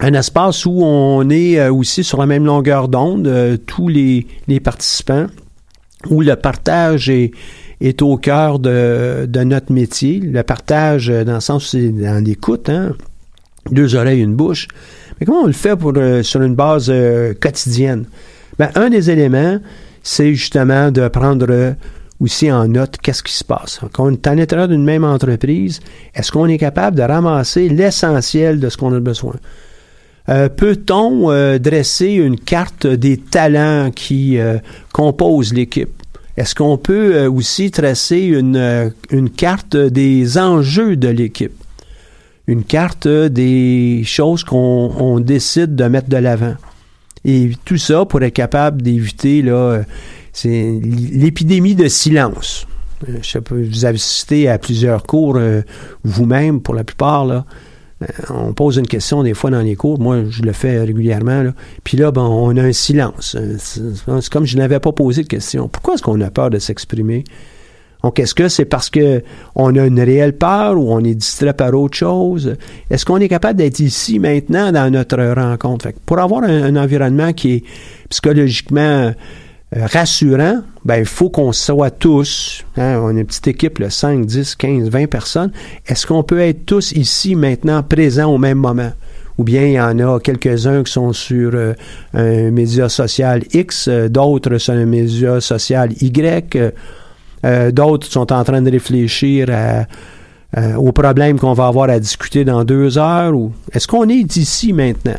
[0.00, 4.26] un espace où on est euh, aussi sur la même longueur d'onde, euh, tous les,
[4.62, 5.26] participants,
[6.10, 7.30] où le partage est,
[7.80, 10.18] est au cœur de, notre métier.
[10.18, 12.94] Le partage, euh, dans le sens c'est dans l'écoute, hein?
[13.70, 14.66] deux oreilles, une bouche.
[15.20, 16.92] Mais comment on le fait pour, sur une base
[17.40, 18.06] quotidienne?
[18.58, 19.60] Ben, un des éléments,
[20.02, 21.76] c'est justement de prendre
[22.22, 23.80] aussi en note qu'est-ce qui se passe?
[23.92, 25.80] Quand on est à l'intérieur d'une même entreprise,
[26.14, 29.34] est-ce qu'on est capable de ramasser l'essentiel de ce qu'on a besoin?
[30.28, 34.58] Euh, peut-on euh, dresser une carte des talents qui euh,
[34.92, 35.90] composent l'équipe?
[36.36, 41.52] Est-ce qu'on peut aussi tracer une, une carte des enjeux de l'équipe?
[42.46, 46.54] Une carte des choses qu'on décide de mettre de l'avant?
[47.24, 49.82] Et tout ça pour être capable d'éviter là,
[50.32, 52.66] c'est l'épidémie de silence.
[53.06, 55.38] Je sais pas, vous avez cité à plusieurs cours
[56.04, 57.44] vous-même, pour la plupart, là.
[58.02, 61.44] Euh, on pose une question des fois dans les cours, moi je le fais régulièrement,
[61.84, 63.36] puis là, ben, on a un silence.
[63.38, 65.68] Euh, c'est comme je n'avais pas posé de question.
[65.68, 67.24] Pourquoi est-ce qu'on a peur de s'exprimer?
[68.02, 69.22] Donc, est-ce que c'est parce que
[69.54, 72.56] on a une réelle peur ou on est distrait par autre chose?
[72.90, 75.90] Est-ce qu'on est capable d'être ici maintenant dans notre rencontre?
[76.04, 77.64] pour avoir un, environnement qui est
[78.08, 79.12] psychologiquement euh,
[79.74, 84.26] rassurant, ben il faut qu'on soit tous, hein, on est une petite équipe, là, 5,
[84.26, 85.52] 10, 15, 20 personnes,
[85.86, 88.92] est-ce qu'on peut être tous ici maintenant présents au même moment?
[89.38, 91.72] Ou bien il y en a quelques-uns qui sont sur euh,
[92.12, 96.74] un média social X, euh, d'autres sur un média social Y,
[97.72, 99.48] d'autres sont en train de réfléchir
[100.76, 103.34] aux problèmes qu'on va avoir à discuter dans deux heures.
[103.34, 105.18] Ou est-ce qu'on est ici maintenant?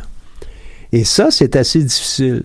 [0.90, 2.44] Et ça, c'est assez difficile.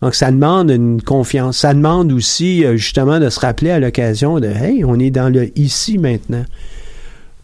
[0.00, 1.58] Donc, ça demande une confiance.
[1.58, 5.28] Ça demande aussi, euh, justement, de se rappeler à l'occasion de Hey, on est dans
[5.28, 6.44] le ici maintenant.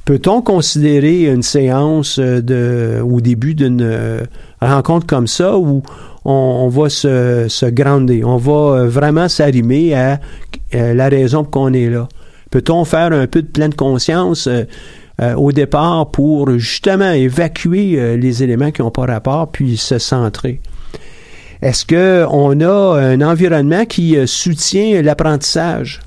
[0.04, 4.20] Peut-on considérer une séance euh, de, au début d'une euh,
[4.60, 5.82] rencontre comme ça où
[6.24, 10.20] on, va se, se on va vraiment s'arrimer à
[10.72, 12.08] la raison pour qu'on est là?
[12.50, 14.48] Peut-on faire un peu de pleine conscience
[15.36, 20.62] au départ pour justement évacuer les éléments qui n'ont pas rapport puis se centrer?
[21.64, 26.02] Est-ce qu'on a un environnement qui euh, soutient l'apprentissage?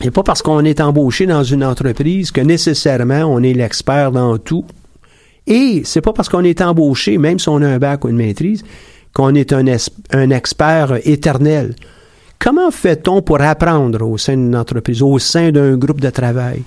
[0.00, 4.38] Et pas parce qu'on est embauché dans une entreprise que nécessairement on est l'expert dans
[4.38, 4.64] tout.
[5.48, 8.16] Et c'est pas parce qu'on est embauché, même si on a un bac ou une
[8.16, 8.62] maîtrise,
[9.12, 9.64] qu'on est un,
[10.12, 11.74] un expert éternel.
[12.38, 16.62] Comment fait-on pour apprendre au sein d'une entreprise, au sein d'un groupe de travail?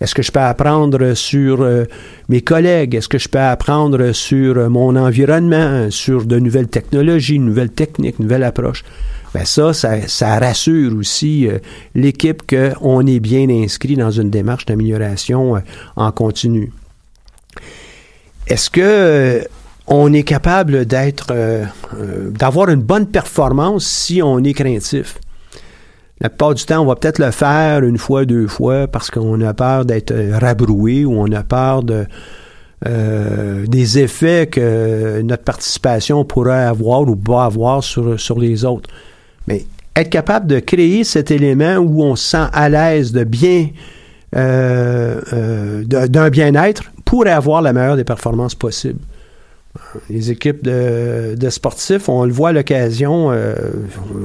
[0.00, 1.84] Est-ce que je peux apprendre sur euh,
[2.30, 2.94] mes collègues?
[2.94, 8.18] Est-ce que je peux apprendre sur euh, mon environnement, sur de nouvelles technologies, nouvelles techniques,
[8.18, 8.82] nouvelles approches?
[9.34, 11.58] Ben ça, ça, rassure aussi euh,
[11.94, 15.62] l'équipe qu'on est bien inscrit dans une démarche d'amélioration
[15.96, 16.72] en continu.
[18.46, 19.46] Est-ce que
[19.86, 21.34] on est capable d'être,
[22.30, 25.18] d'avoir une bonne performance si on est craintif?
[26.20, 29.40] La plupart du temps, on va peut-être le faire une fois, deux fois, parce qu'on
[29.40, 32.04] a peur d'être rabroué ou on a peur de
[32.86, 38.88] euh, des effets que notre participation pourrait avoir ou va avoir sur, sur les autres.
[39.46, 39.66] Mais
[39.96, 43.68] être capable de créer cet élément où on se sent à l'aise de bien
[44.36, 49.00] euh, euh, d'un bien-être pour avoir la meilleure des performances possibles
[50.08, 53.54] les équipes de, sportifs, on le voit à l'occasion, euh,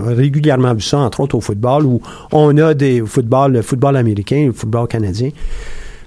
[0.05, 4.47] régulièrement vu ça, entre autres au football, où on a des football, le football américain,
[4.47, 5.29] le football canadien,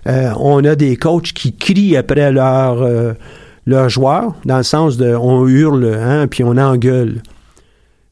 [0.07, 5.15] euh, on a des coachs qui crient après leurs euh, joueurs, dans le sens de
[5.15, 7.23] on hurle, hein, puis on engueule.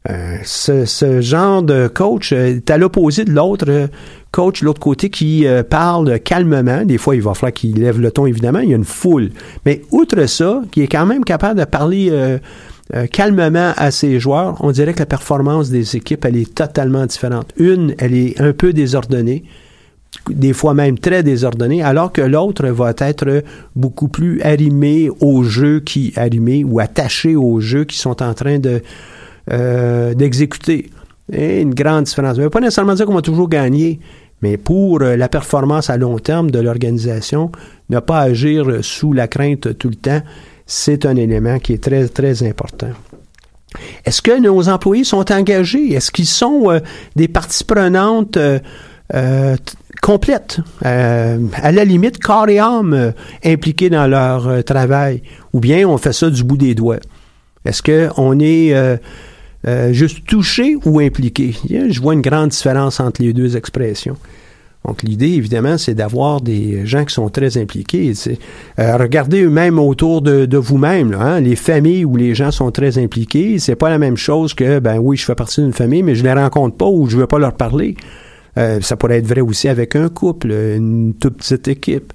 [0.09, 3.89] Euh, ce, genre de coach est à l'opposé de l'autre
[4.37, 6.85] coach de l'autre côté qui euh, parle calmement.
[6.85, 8.59] Des fois, il va falloir qu'il lève le ton, évidemment.
[8.59, 9.31] Il y a une foule.
[9.65, 12.39] Mais outre ça, qui est quand même capable de parler euh,
[13.07, 17.51] calmement à ses joueurs, on dirait que la performance des équipes, elle est totalement différente.
[17.57, 19.45] Une, elle est un peu désordonnée
[20.31, 23.43] des fois même très désordonnée, alors que l'autre va être
[23.75, 28.59] beaucoup plus arrimé au jeu qui arrimé ou attaché aux jeux qui sont en train
[28.59, 28.83] de
[29.53, 30.91] euh, d'exécuter.
[31.33, 32.37] Une grande différence.
[32.37, 33.99] Ça ne pas nécessairement dire qu'on va toujours gagner,
[34.43, 37.51] mais pour euh, la performance à long terme de l'organisation,
[37.91, 40.23] ne pas agir sous la crainte tout le temps,
[40.67, 42.91] c'est un élément qui est très, très important.
[44.05, 45.93] Est-ce que nos employés sont engagés?
[45.93, 46.81] Est-ce qu'ils sont euh,
[47.15, 48.39] des parties prenantes
[50.03, 53.13] complètes, à la limite corps et âme
[53.45, 55.23] impliqués dans leur travail?
[55.53, 56.99] Ou bien on fait ça du bout des doigts?
[57.65, 58.99] Est-ce qu'on est
[59.69, 61.55] euh, juste touché ou impliqué.
[61.69, 64.17] Je vois une grande différence entre les deux expressions.
[64.87, 68.13] Donc, l'idée, évidemment, c'est d'avoir des gens qui sont très impliqués.
[68.79, 73.59] Euh, regardez eux-mêmes autour de, vous-même, hein, les familles où les gens sont très impliqués.
[73.59, 76.23] C'est pas la même chose que, ben oui, je fais partie d'une famille, mais je
[76.23, 77.97] les rencontre pas ou je veux pas leur parler.
[78.59, 82.13] Euh, ça pourrait être vrai aussi avec un couple, une toute petite équipe.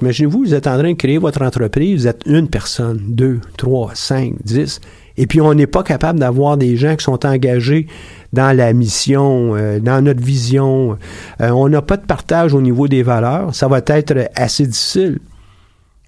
[0.00, 3.92] Imaginez-vous, vous êtes en train de créer votre entreprise, vous êtes une personne, deux, trois,
[3.94, 4.80] cinq, dix
[5.20, 7.86] Et puis, on n'est pas capable d'avoir des gens qui sont engagés
[8.32, 10.96] dans la mission, euh, dans notre vision.
[11.42, 13.54] Euh, on n'a pas de partage au niveau des valeurs.
[13.54, 15.18] Ça va être assez difficile.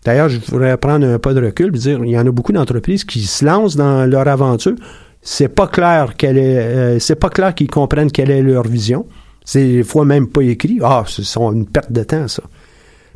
[0.06, 2.52] D'ailleurs, je voudrais prendre un pas de recul et dire il y en a beaucoup
[2.52, 4.76] d'entreprises qui se lancent dans leur aventure.
[5.20, 9.04] C'est pas clair quelle euh, pas clair qu'ils comprennent quelle est leur vision.
[9.44, 10.78] C'est des fois même pas écrit.
[10.82, 12.44] Ah, c'est une perte de temps, ça.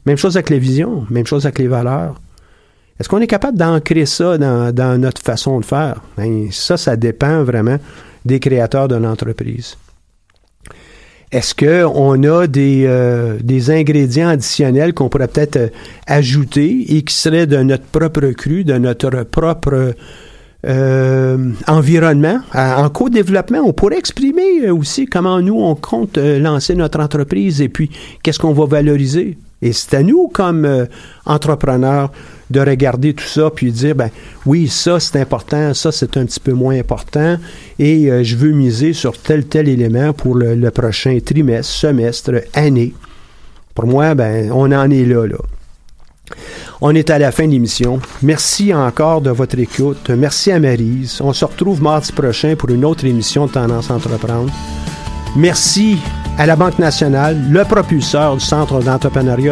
[0.05, 2.21] Même chose avec les visions, même chose avec les valeurs.
[2.99, 6.03] Est-ce qu'on est capable d'ancrer ça dans, notre façon de faire?
[6.17, 7.77] Ben, ça, ça dépend vraiment
[8.25, 9.77] des créateurs de l'entreprise.
[11.33, 15.69] Est-ce qu'on a des, euh, des ingrédients additionnels qu'on pourrait peut-être euh,
[16.07, 19.95] ajouter et qui seraient de notre propre cru, de notre propre
[20.67, 27.61] euh, environnement, en co-développement, on pourrait exprimer aussi comment nous, on compte lancer notre entreprise
[27.61, 27.91] et puis
[28.23, 29.37] qu'est-ce qu'on va valoriser.
[29.63, 30.87] Et c'est à nous, comme
[31.25, 32.11] entrepreneurs,
[32.51, 34.11] de regarder tout ça puis dire ben
[34.45, 37.39] oui ça c'est important ça c'est un petit peu moins important
[37.79, 42.93] et euh, je veux miser sur tel tel élément pour le, prochain trimestre semestre année
[43.75, 45.39] pour moi ben on en est là là
[46.81, 48.01] on est à la fin de l'émission.
[48.23, 50.11] Merci encore de votre écoute.
[50.11, 51.21] Merci à Marise.
[51.23, 54.53] On se retrouve mardi prochain pour une autre émission de Tendance Entreprendre.
[55.37, 55.97] Merci
[56.39, 59.45] à la Banque nationale, le propulseur du Centre d'entrepreneuriat